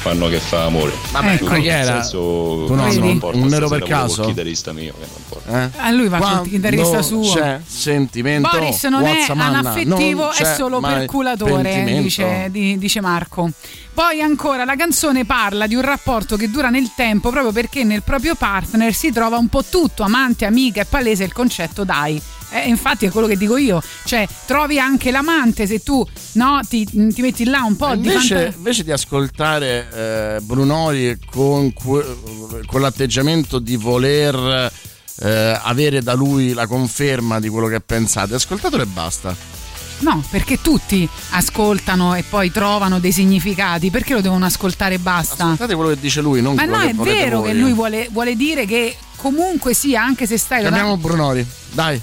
[0.00, 0.92] fanno che fa amore.
[1.12, 2.02] Vabbè, ma chi era?
[2.02, 4.22] senso Tu no, non no, importa, un nero per caso?
[4.22, 5.64] il chitarrista mio che non importa.
[5.64, 5.70] Eh?
[5.78, 7.34] A lui va Quando il chitarrista suo.
[7.34, 8.48] C'è sentimento.
[8.50, 13.50] Boris non è Whatsamanna, anaffettivo, è solo perculatore, dice, di- dice Marco.
[13.92, 18.02] Poi ancora la canzone parla di un rapporto che dura nel tempo proprio perché nel
[18.02, 22.20] proprio partner si trova un po' tutto, amante, amica, è palese il concetto dai.
[22.52, 26.84] Eh, infatti è quello che dico io, cioè trovi anche l'amante se tu no, ti,
[26.84, 32.80] ti metti là un po' di Invece, fanta- invece di ascoltare eh, Brunori con, con
[32.80, 34.72] l'atteggiamento di voler
[35.20, 39.59] eh, avere da lui la conferma di quello che pensate, ascoltatelo e basta.
[40.00, 45.44] No, perché tutti ascoltano e poi trovano dei significati, perché lo devono ascoltare e basta?
[45.44, 47.48] Ascoltate quello che dice lui, non Ma quello no, che è vero voi.
[47.48, 52.00] che lui vuole, vuole dire che comunque sia, anche se stai da Chiamiamo Brunori, dai.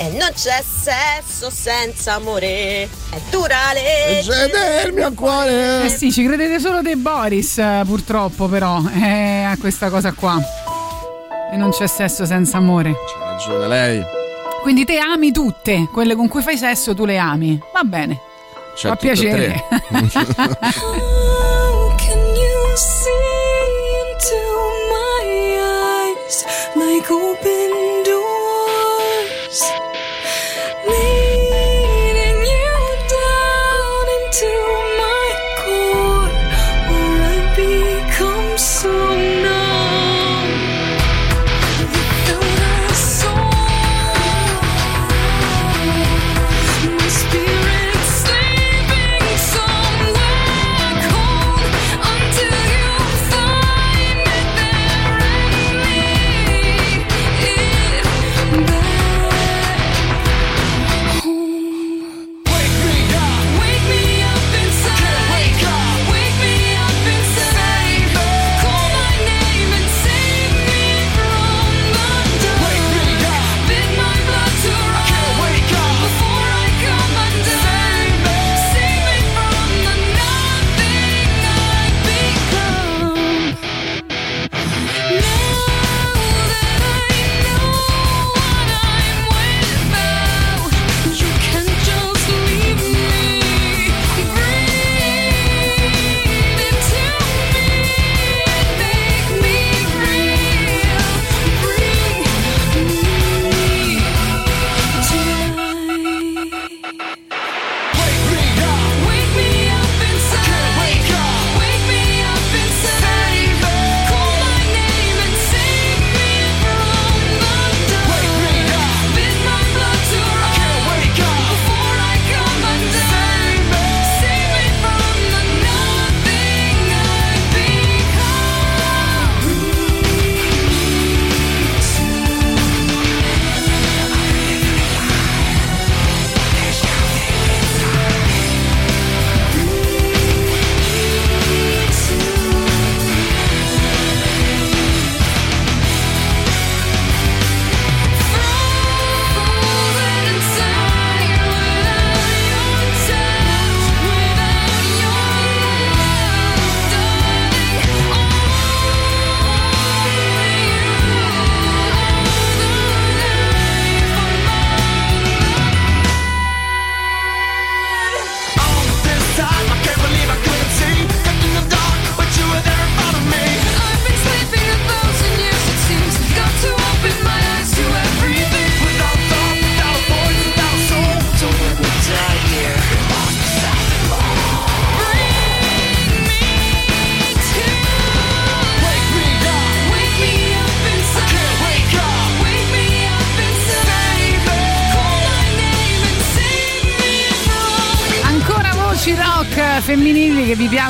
[0.00, 4.48] E non c'è sesso senza amore, è dura legge.
[4.82, 5.84] del mio cuore.
[5.84, 10.40] Eh sì, ci credete solo dei Boris, eh, purtroppo, però, eh, a questa cosa qua.
[11.52, 12.92] E non c'è sesso senza amore.
[12.92, 14.02] C'ha ragione lei.
[14.62, 17.58] Quindi te ami tutte, quelle con cui fai sesso tu le ami.
[17.72, 18.18] Va bene.
[18.76, 19.64] Cioè, Fa piacere.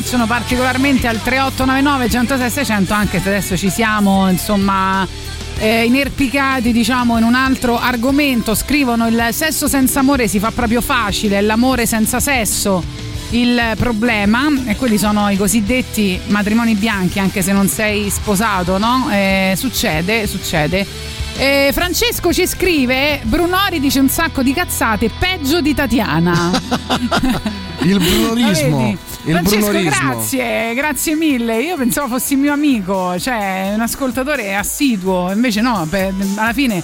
[0.09, 5.07] piacciono particolarmente al 3899 106 600 anche se adesso ci siamo insomma
[5.59, 8.55] eh, inerpicati diciamo in un altro argomento.
[8.55, 12.83] Scrivono il sesso senza amore si fa proprio facile l'amore senza sesso
[13.31, 19.09] il problema e quelli sono i cosiddetti matrimoni bianchi anche se non sei sposato no?
[19.11, 20.87] Eh, succede succede.
[21.37, 26.51] Eh, Francesco ci scrive Brunori dice un sacco di cazzate peggio di Tatiana
[27.83, 28.97] Il brunorismo.
[29.29, 30.11] Il Francesco, brunorismo.
[30.15, 31.61] grazie, grazie mille.
[31.63, 36.83] Io pensavo fossi mio amico, cioè un ascoltatore assiduo, invece no, per- alla fine.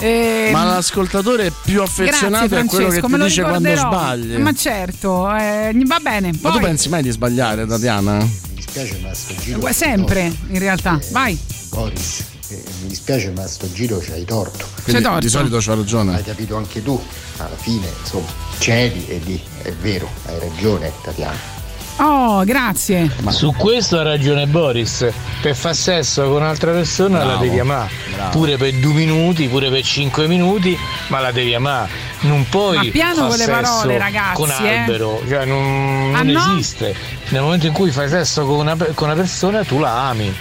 [0.00, 4.36] eh, Ma l'ascoltatore più affezionato grazie, è quello che ti dice quando sbagli.
[4.36, 6.30] Ma certo, eh, va bene.
[6.40, 8.16] Ma tu Poi, pensi mai di sbagliare, Tatiana?
[8.18, 9.66] Mi dispiace ma sto giro.
[9.66, 11.00] eh, sempre, in realtà.
[11.10, 11.36] Vai.
[11.70, 14.66] Boris, eh, mi dispiace ma sto giro c'hai torto.
[14.84, 15.18] Quindi torto.
[15.20, 16.14] di solito c'ha ragione.
[16.16, 17.00] Hai capito anche tu.
[17.38, 18.26] Alla fine, insomma,
[18.58, 21.56] cedi e di è vero, hai ragione, Tatiana.
[22.00, 23.10] Oh, grazie.
[23.28, 25.06] Su questo ha ragione Boris.
[25.42, 27.90] Per far sesso con un'altra persona la Bravo, devi amare.
[28.14, 28.30] bravo.
[28.30, 31.88] Pure per due minuti, pure per cinque minuti, ma la devi amare.
[32.20, 34.76] Non puoi Ma piano con le parole, ragazzi, con eh.
[34.78, 35.20] albero.
[35.28, 36.52] Cioè non, Ah, non no?
[36.52, 36.94] esiste.
[37.30, 40.32] Nel momento in cui fai sesso con una, con una persona, tu la ami.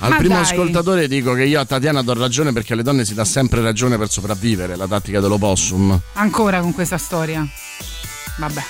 [0.00, 0.42] Al Ma primo dai.
[0.42, 3.98] ascoltatore dico che io a Tatiana do ragione perché alle donne si dà sempre ragione
[3.98, 5.98] per sopravvivere, la tattica dell'opossum.
[6.14, 7.44] Ancora con questa storia.
[8.36, 8.62] Vabbè.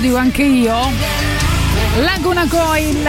[0.00, 0.76] Dico anche io.
[1.98, 3.06] Laguna Coil,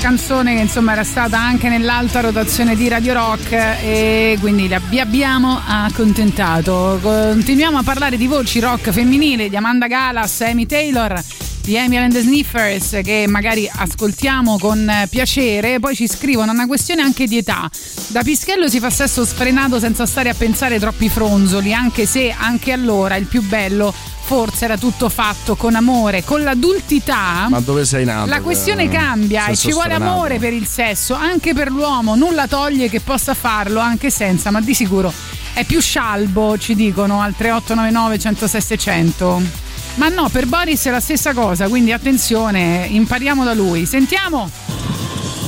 [0.00, 5.60] canzone che insomma era stata anche nell'alta rotazione di Radio Rock e quindi vi abbiamo
[5.66, 6.98] accontentato.
[7.02, 11.20] Continuiamo a parlare di voci rock femminili di Amanda Galas, Amy Taylor,
[11.62, 15.80] di Amy and the Sniffers che magari ascoltiamo con piacere.
[15.80, 17.68] Poi ci scrivono una questione anche di età.
[18.08, 22.70] Da Pischello si fa sesso sfrenato senza stare a pensare troppi fronzoli, anche se anche
[22.70, 23.92] allora il più bello
[24.24, 27.46] forse era tutto fatto con amore, con l'adultità.
[27.48, 28.28] Ma dove sei nato?
[28.28, 32.46] La questione Eh, cambia e ci vuole amore per il sesso, anche per l'uomo, nulla
[32.46, 35.12] toglie che possa farlo anche senza, ma di sicuro
[35.52, 39.42] è più scialbo, ci dicono al 3899 106 600.
[39.96, 43.86] Ma no, per Boris è la stessa cosa, quindi attenzione, impariamo da lui.
[43.86, 44.50] Sentiamo.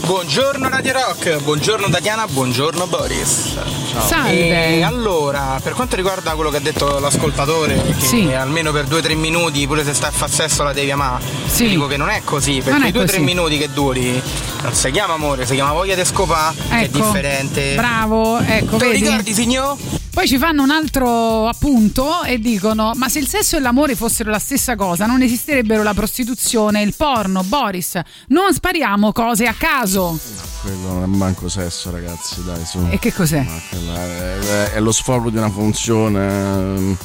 [0.05, 3.76] Buongiorno Radio Rock, buongiorno Tatiana, buongiorno Boris.
[4.01, 4.77] Salve.
[4.77, 8.33] E allora, per quanto riguarda quello che ha detto l'ascoltatore, che Sì.
[8.33, 11.69] almeno per 2-3 minuti, pure se sta a far sesso la devi amare, Sì.
[11.69, 13.21] dico che non è così, perché i 2-3 così.
[13.21, 14.21] minuti che duri
[14.63, 17.75] non si chiama amore, si chiama voglia di scopà, che è Ecco, differente.
[17.75, 19.77] Bravo, ecco, Te lo ricordi, signor?
[20.17, 24.31] Poi ci fanno un altro appunto e dicono: Ma se il sesso e l'amore fossero
[24.31, 28.01] la stessa cosa, non esisterebbero la prostituzione, il porno, Boris.
[28.29, 30.19] Non spariamo cose a caso.
[30.63, 32.79] Quello non è manco sesso, ragazzi, dai, su.
[32.89, 33.45] E che cos'è?
[33.45, 36.97] È, è- lo sfogo di una funzione ehm,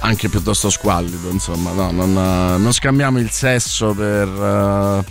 [0.00, 1.72] anche piuttosto squallido, insomma.
[1.72, 5.04] No, non, non scambiamo il sesso per eh,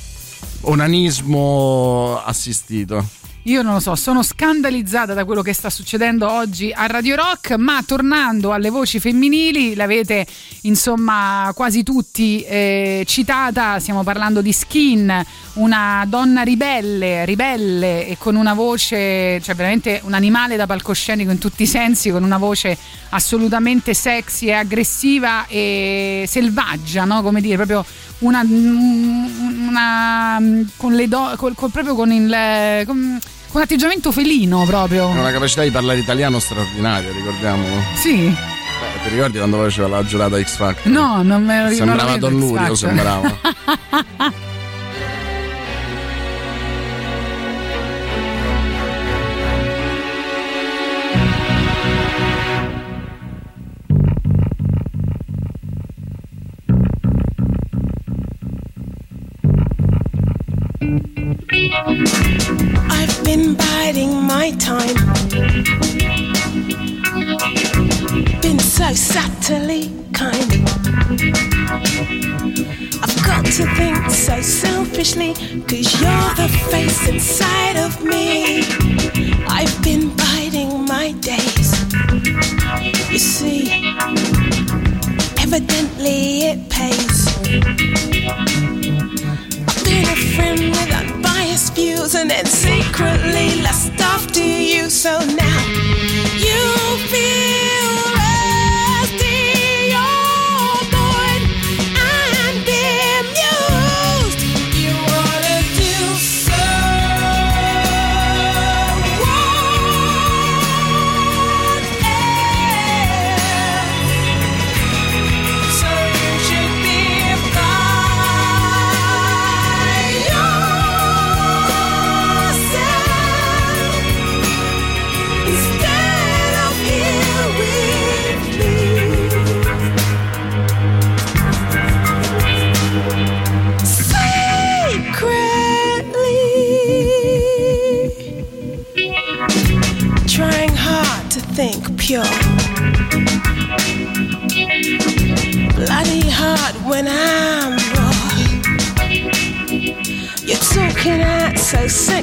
[0.61, 3.03] onanismo assistito.
[3.45, 7.55] Io non lo so, sono scandalizzata da quello che sta succedendo oggi a Radio Rock,
[7.55, 10.27] ma tornando alle voci femminili, l'avete
[10.61, 18.35] insomma quasi tutti eh, citata, stiamo parlando di Skin, una donna ribelle, ribelle e con
[18.35, 22.77] una voce, cioè veramente un animale da palcoscenico in tutti i sensi, con una voce
[23.09, 27.23] assolutamente sexy e aggressiva e selvaggia, no?
[27.23, 27.83] Come dire, proprio
[28.19, 30.39] una, una
[30.77, 33.19] con le do, col- col- proprio con il con,
[33.51, 35.05] con atteggiamento felino proprio.
[35.05, 37.83] Ha una capacità di parlare italiano straordinaria, ricordiamolo.
[37.95, 38.15] Sì.
[38.27, 40.91] Beh, ti ricordi quando faceva la giurata X Factor?
[40.91, 41.91] No, non me lo ricordo.
[41.91, 43.39] Sembrava Don Lurio, sembrava.
[63.31, 64.93] Been biding my time.
[68.41, 70.51] Been so subtly kind.
[73.01, 75.33] I've got to think so selfishly,
[75.63, 78.63] cause you're the face inside of me.
[79.47, 81.71] I've been biding my days.
[83.09, 83.71] You see,
[85.39, 87.90] evidently it pays.
[92.15, 94.89] And secretly lust after you.
[94.89, 95.80] So now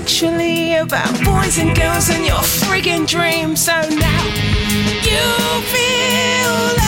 [0.09, 3.65] so sexually about boys and girls and your friggin' dreams.
[3.67, 4.25] So now
[5.05, 6.88] you feel lusty,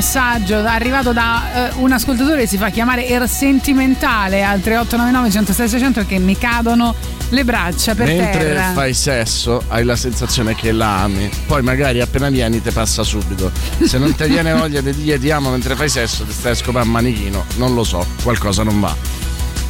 [0.00, 5.68] messaggio arrivato da eh, un ascoltatore che si fa chiamare Er Sentimentale al 3899 106
[5.68, 6.94] 600 che mi cadono
[7.28, 8.72] le braccia per Mentre terra.
[8.72, 13.52] fai sesso hai la sensazione che la ami, poi magari appena vieni te passa subito.
[13.82, 16.54] Se non ti viene voglia di dire ti amo mentre fai sesso, ti stai a
[16.54, 18.96] scopare un manichino, non lo so, qualcosa non va.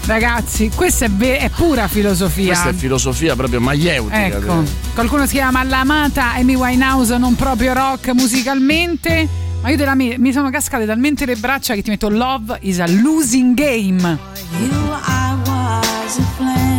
[0.06, 2.52] Ragazzi, questa è, ve- è pura filosofia.
[2.52, 4.26] Questa è filosofia proprio maieutica.
[4.26, 4.62] Ecco,
[4.94, 9.48] qualcuno si chiama l'amata Amy Winehouse, non proprio rock musicalmente.
[9.62, 12.58] Ma io te la me- mi sono cascate talmente le braccia che ti metto Love
[12.62, 14.18] is a losing game.
[14.58, 16.69] You, I was a flame.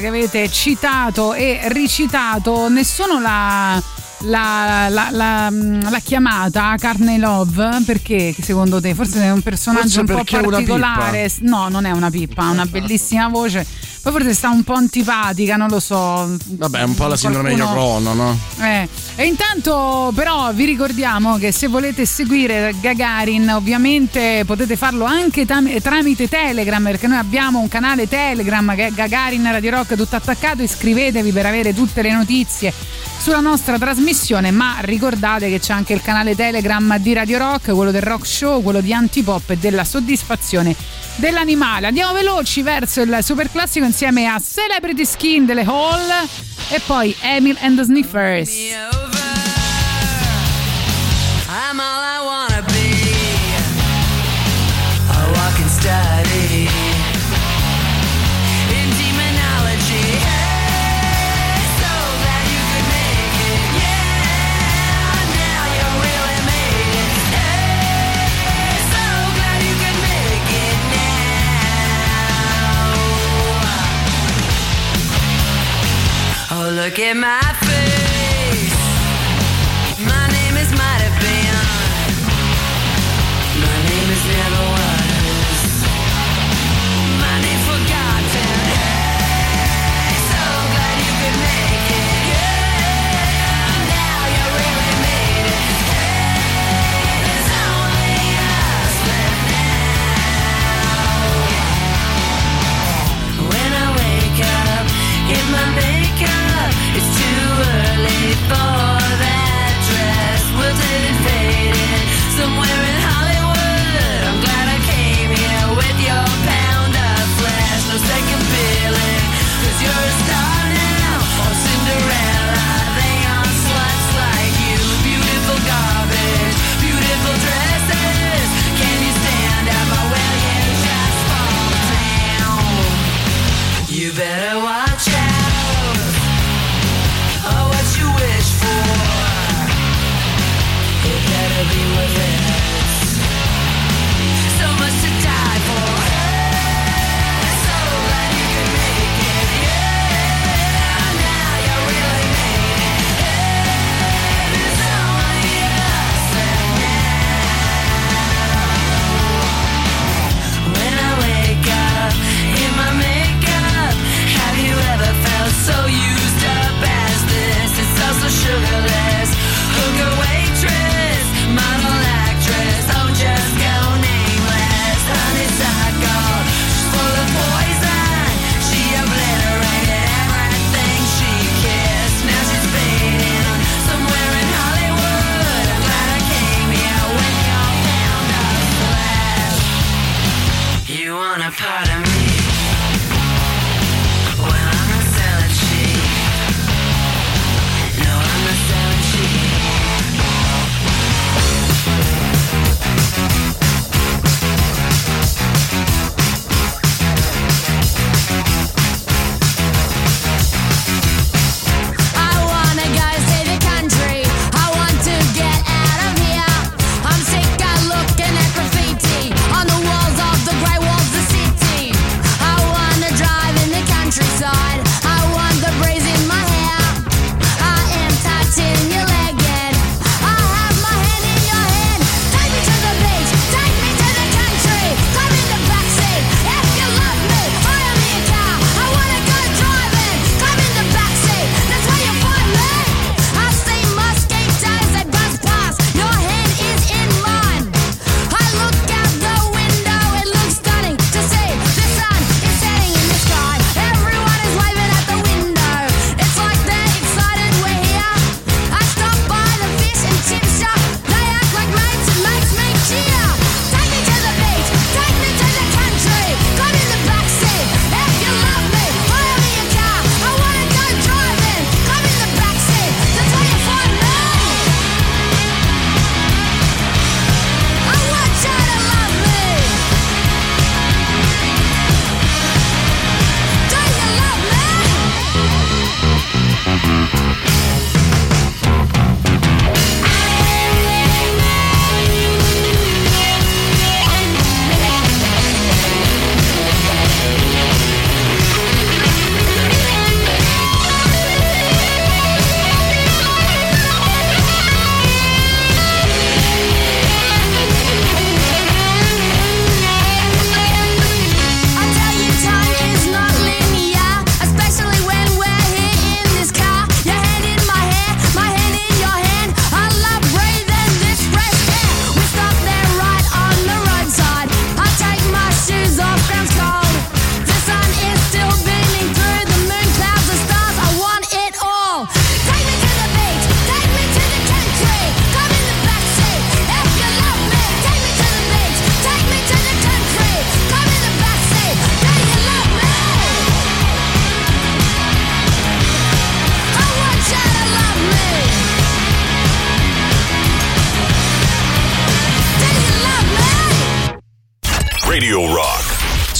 [0.00, 2.68] Che avete citato e ricitato.
[2.68, 3.80] Nessuno l'ha,
[4.20, 8.94] l'ha, l'ha- l'ha- chiamata Carne Love perché secondo te?
[8.94, 11.30] Forse è un personaggio Forse un po' particolare.
[11.40, 13.66] No, non è una pippa, ha una bellissima voce.
[14.00, 16.36] Poi forse sta un po' antipatica, non lo so.
[16.44, 18.38] Vabbè, è un po' la sindrome di Qualcuno- Yoko Ono, no?
[18.60, 18.88] Eh,
[19.20, 25.80] E intanto però vi ricordiamo che se volete seguire Gagarin ovviamente potete farlo anche tam-
[25.80, 30.62] tramite Telegram perché noi abbiamo un canale Telegram che è Gagarin Radio Rock tutto attaccato,
[30.62, 32.72] iscrivetevi per avere tutte le notizie
[33.18, 37.90] sulla nostra trasmissione ma ricordate che c'è anche il canale Telegram di Radio Rock, quello
[37.90, 40.76] del Rock Show, quello di Antipop e della soddisfazione
[41.16, 41.88] dell'animale.
[41.88, 46.08] Andiamo veloci verso il super classico insieme a Celebrity Skin delle Hall
[46.70, 48.97] e poi Emil and the Sniffers.
[76.98, 76.98] Now.
[76.98, 77.67] Oh, look at my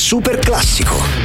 [0.08, 1.17] super classico.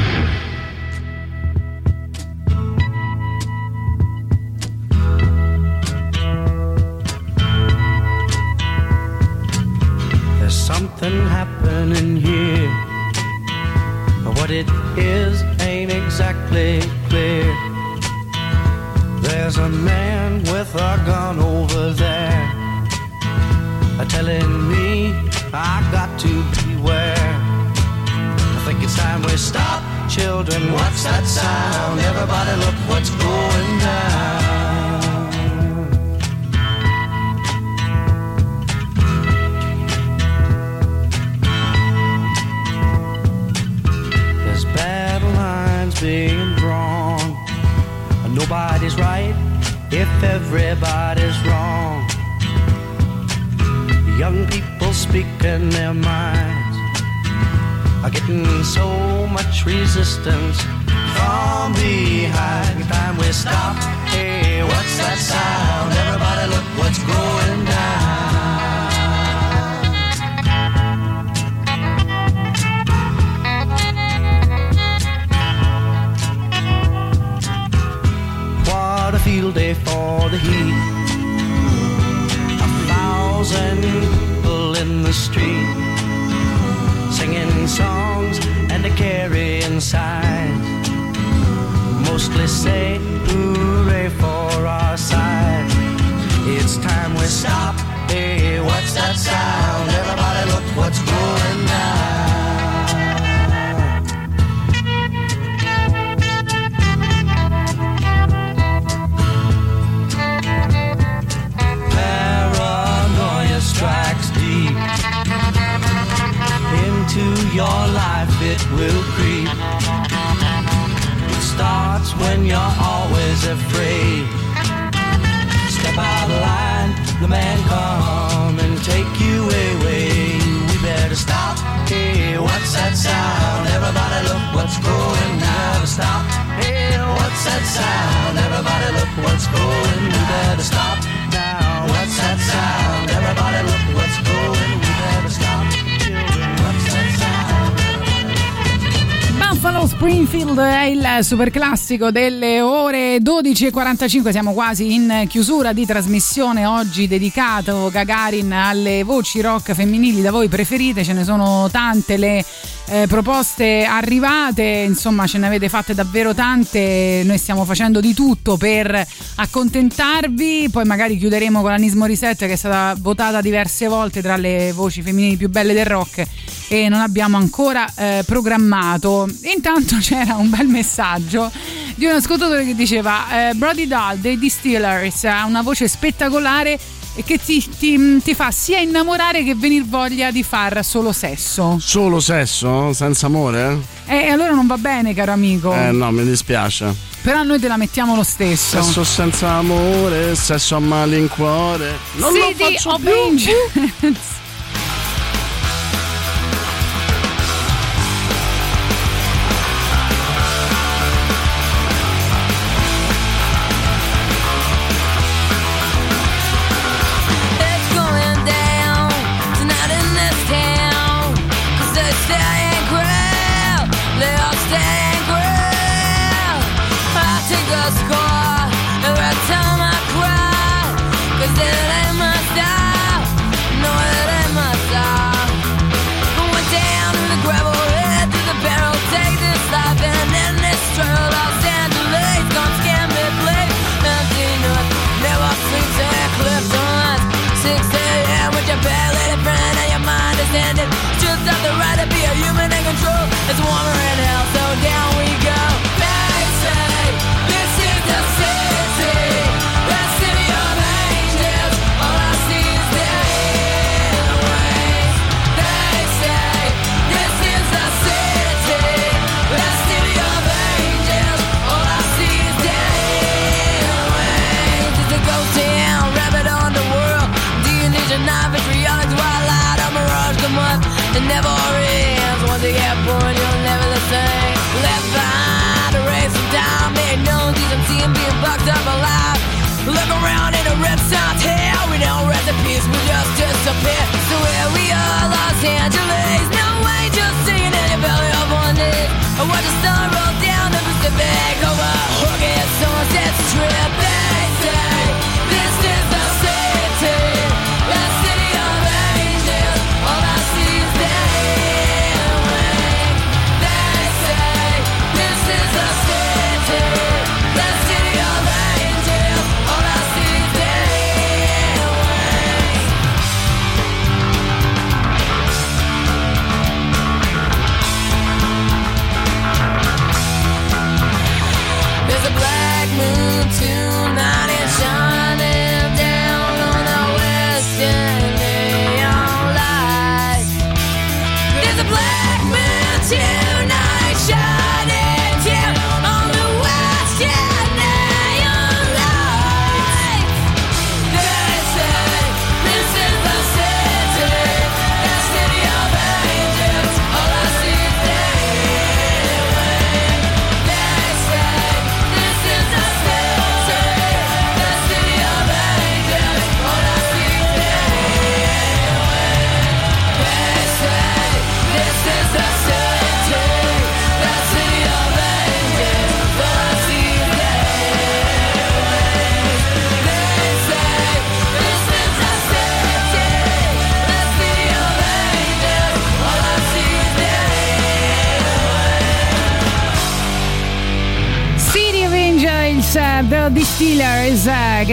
[151.43, 159.03] super classico delle ore 12.45, siamo quasi in chiusura di trasmissione oggi dedicato Gagarin alle
[159.03, 162.45] voci rock femminili da voi preferite, ce ne sono tante le
[162.85, 168.55] eh, proposte arrivate, insomma ce ne avete fatte davvero tante, noi stiamo facendo di tutto
[168.55, 169.05] per
[169.35, 174.37] accontentarvi, poi magari chiuderemo con la Nismo Reset che è stata votata diverse volte tra
[174.37, 176.25] le voci femminili più belle del rock
[176.67, 179.27] e non abbiamo ancora eh, programmato.
[179.53, 181.51] Intanto c'era un bel messaggio
[181.95, 186.79] di un ascoltatore che diceva eh, Brody Dahl dei Distillers ha una voce spettacolare
[187.15, 191.77] e che ti, ti, ti, fa sia innamorare che venir voglia di far solo sesso.
[191.79, 192.91] Solo sesso?
[192.93, 193.79] Senza amore?
[194.07, 195.71] Eh, allora non va bene, caro amico.
[195.73, 197.11] Eh, no, mi dispiace.
[197.21, 198.81] Però noi te la mettiamo lo stesso.
[198.81, 201.97] Sesso senza amore, sesso a malincuore.
[202.15, 203.51] Non CD lo faccio Avenge.
[203.99, 204.13] più.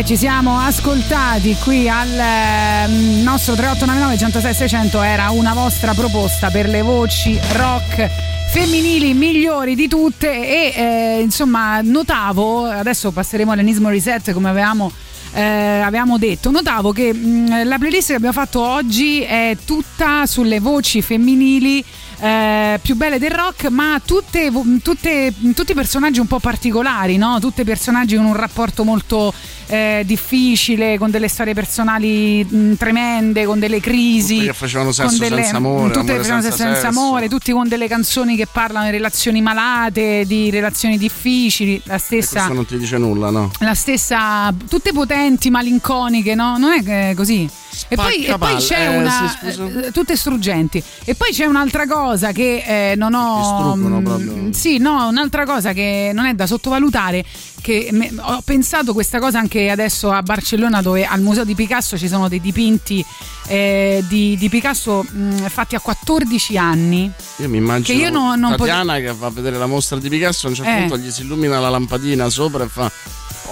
[0.00, 2.86] Che ci siamo ascoltati qui al eh,
[3.22, 8.08] nostro 3899 106 600 era una vostra proposta per le voci rock
[8.50, 14.90] femminili migliori di tutte e eh, insomma notavo, adesso passeremo all'Enismo Reset come avevamo
[15.32, 20.60] eh, avevamo detto, notavo che mh, la playlist che abbiamo fatto oggi è tutta sulle
[20.60, 21.84] voci femminili
[22.20, 24.50] eh, più belle del rock, ma tutte,
[24.82, 27.38] tutte- tutti personaggi un po' particolari, no?
[27.40, 29.32] tutti personaggi con un rapporto molto
[29.70, 34.34] eh, difficile, con delle storie personali mh, tremende, con delle crisi.
[34.34, 37.28] Tutte che facevano sesso delle- senza amore, tutte che amore facevano senza sesso senza amore,
[37.28, 42.52] tutti con delle canzoni che parlano di relazioni malate, di relazioni difficili, la stessa Questo
[42.52, 43.50] non ti dice nulla, no?
[43.60, 46.58] la stessa, tutte potenti, malinconiche, no?
[46.58, 47.48] Non è che è così.
[47.88, 49.10] E poi, e poi c'è Eh, una.
[49.40, 49.86] sì, scusa.
[49.86, 50.82] eh, tutte struggenti.
[51.04, 53.36] E poi c'è un'altra cosa che eh, non ho.
[53.38, 54.52] distruggono mm, proprio.
[54.52, 57.24] Sì, no, un'altra cosa che non è da sottovalutare.
[57.60, 61.98] Che me- ho pensato questa cosa anche adesso a Barcellona, dove al museo di Picasso
[61.98, 63.04] ci sono dei dipinti
[63.48, 67.10] eh, di, di Picasso mh, fatti a 14 anni.
[67.36, 70.08] Io mi immagino Che io non- non pot- Tatiana che fa vedere la mostra di
[70.08, 70.78] Picasso, a un certo Eh.
[70.80, 72.90] punto gli si illumina la lampadina sopra e fa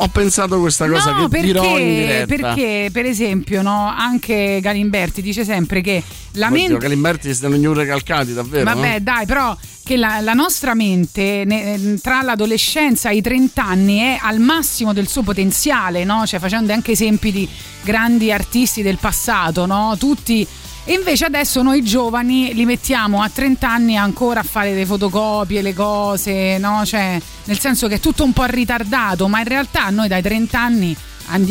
[0.01, 2.27] ho pensato questa cosa no, che dirò in perché, diretta.
[2.55, 6.01] perché per esempio no, anche Galimberti dice sempre che
[6.35, 8.63] la Oddio, mente Galimberti stanno in recalcati, davvero?
[8.63, 9.57] Vabbè, dai, però
[9.89, 14.93] che la, la nostra mente ne- tra l'adolescenza e i 30 anni è al massimo
[14.93, 16.27] del suo potenziale, no?
[16.27, 17.49] Cioè facendo anche esempi di
[17.83, 19.97] grandi artisti del passato, no?
[19.99, 20.47] Tutti
[20.85, 25.63] e invece adesso noi giovani li mettiamo a 30 anni ancora a fare le fotocopie,
[25.63, 26.85] le cose, no?
[26.85, 30.61] Cioè, nel senso che è tutto un po' ritardato, ma in realtà noi dai 30
[30.61, 30.97] anni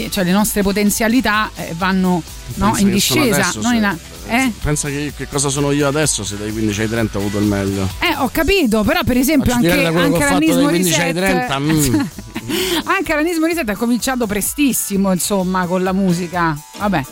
[0.09, 2.21] cioè le nostre potenzialità eh, vanno
[2.55, 3.97] no, in discesa, adesso, non in
[4.27, 4.51] eh?
[4.61, 7.45] Pensa che, che cosa sono io adesso se dai 15 ai 30 ho avuto il
[7.45, 7.87] meglio.
[7.99, 11.59] Eh, ho capito, però per esempio Faccio anche, anche l'anismo dai 15 ai reset 30,
[11.59, 11.99] mm.
[12.85, 16.57] anche l'anismo reset ha cominciato prestissimo, insomma, con la musica.
[16.77, 17.05] Vabbè.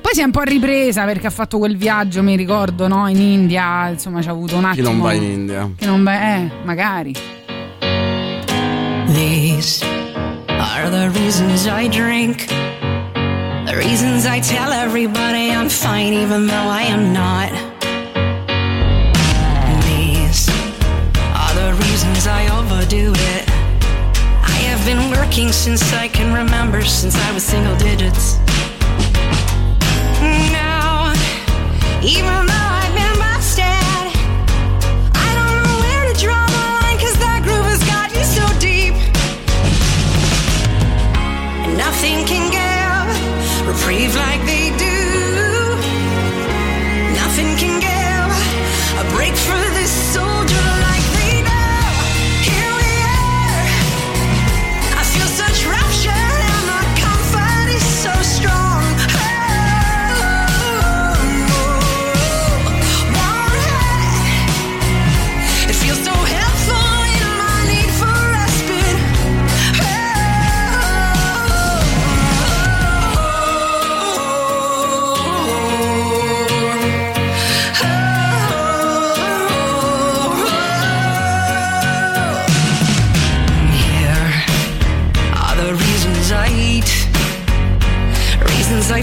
[0.00, 3.08] Poi si è un po' ripresa perché ha fatto quel viaggio, mi ricordo, no?
[3.08, 4.90] In India, insomma, ci ha avuto un Chi attimo.
[4.90, 5.70] non va in India?
[5.76, 7.14] Chi non va, eh, magari.
[9.12, 9.84] These
[10.58, 12.46] are the reasons I drink.
[13.78, 17.52] Reasons I tell everybody I'm fine even though I am not.
[19.86, 20.48] These
[21.42, 23.48] are the reasons I overdo it.
[24.42, 28.38] I have been working since I can remember, since I was single digits.
[30.50, 31.12] Now,
[32.02, 32.57] even though
[43.88, 44.47] crave like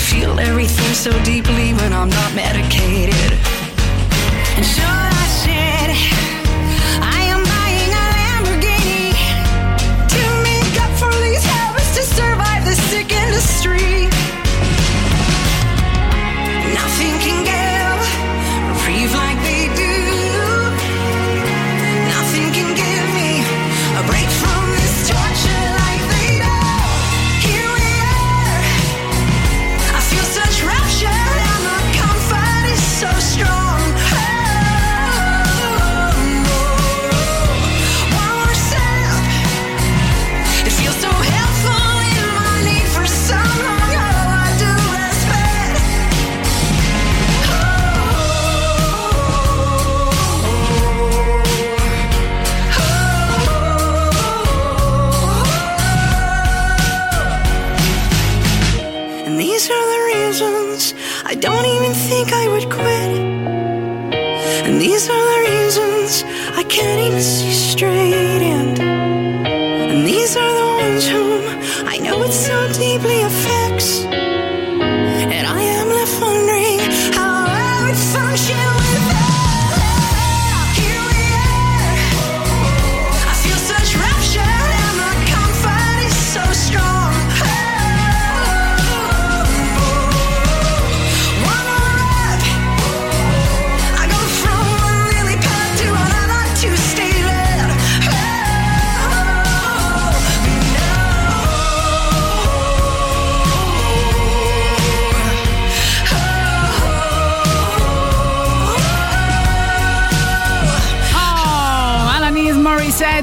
[0.06, 3.55] feel everything so deeply when I'm not medicated.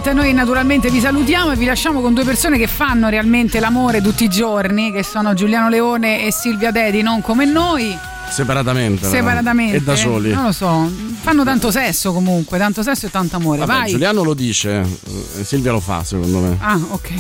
[0.05, 4.03] Niente, noi naturalmente vi salutiamo e vi lasciamo con due persone che fanno realmente l'amore
[4.03, 7.97] tutti i giorni, che sono Giuliano Leone e Silvia Dedi, non come noi.
[8.29, 9.07] Separatamente.
[9.07, 9.77] Separatamente.
[9.77, 9.81] No?
[9.81, 10.33] E da soli.
[10.33, 10.91] Non lo so.
[11.21, 13.61] Fanno tanto sesso comunque, tanto sesso e tanto amore.
[13.61, 13.91] Vabbè, Vai.
[13.91, 16.57] Giuliano lo dice, eh, Silvia lo fa secondo me.
[16.59, 17.11] Ah, ok.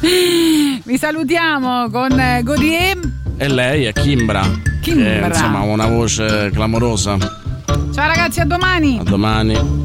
[0.82, 2.98] Vi salutiamo con eh, Godier.
[3.36, 4.40] E lei è Kimbra.
[4.80, 5.26] Kimbra.
[5.26, 7.18] È, insomma, una voce clamorosa.
[7.92, 8.98] Ciao ragazzi, a domani.
[8.98, 9.83] A domani.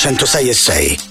[0.00, 1.09] 106 e 6.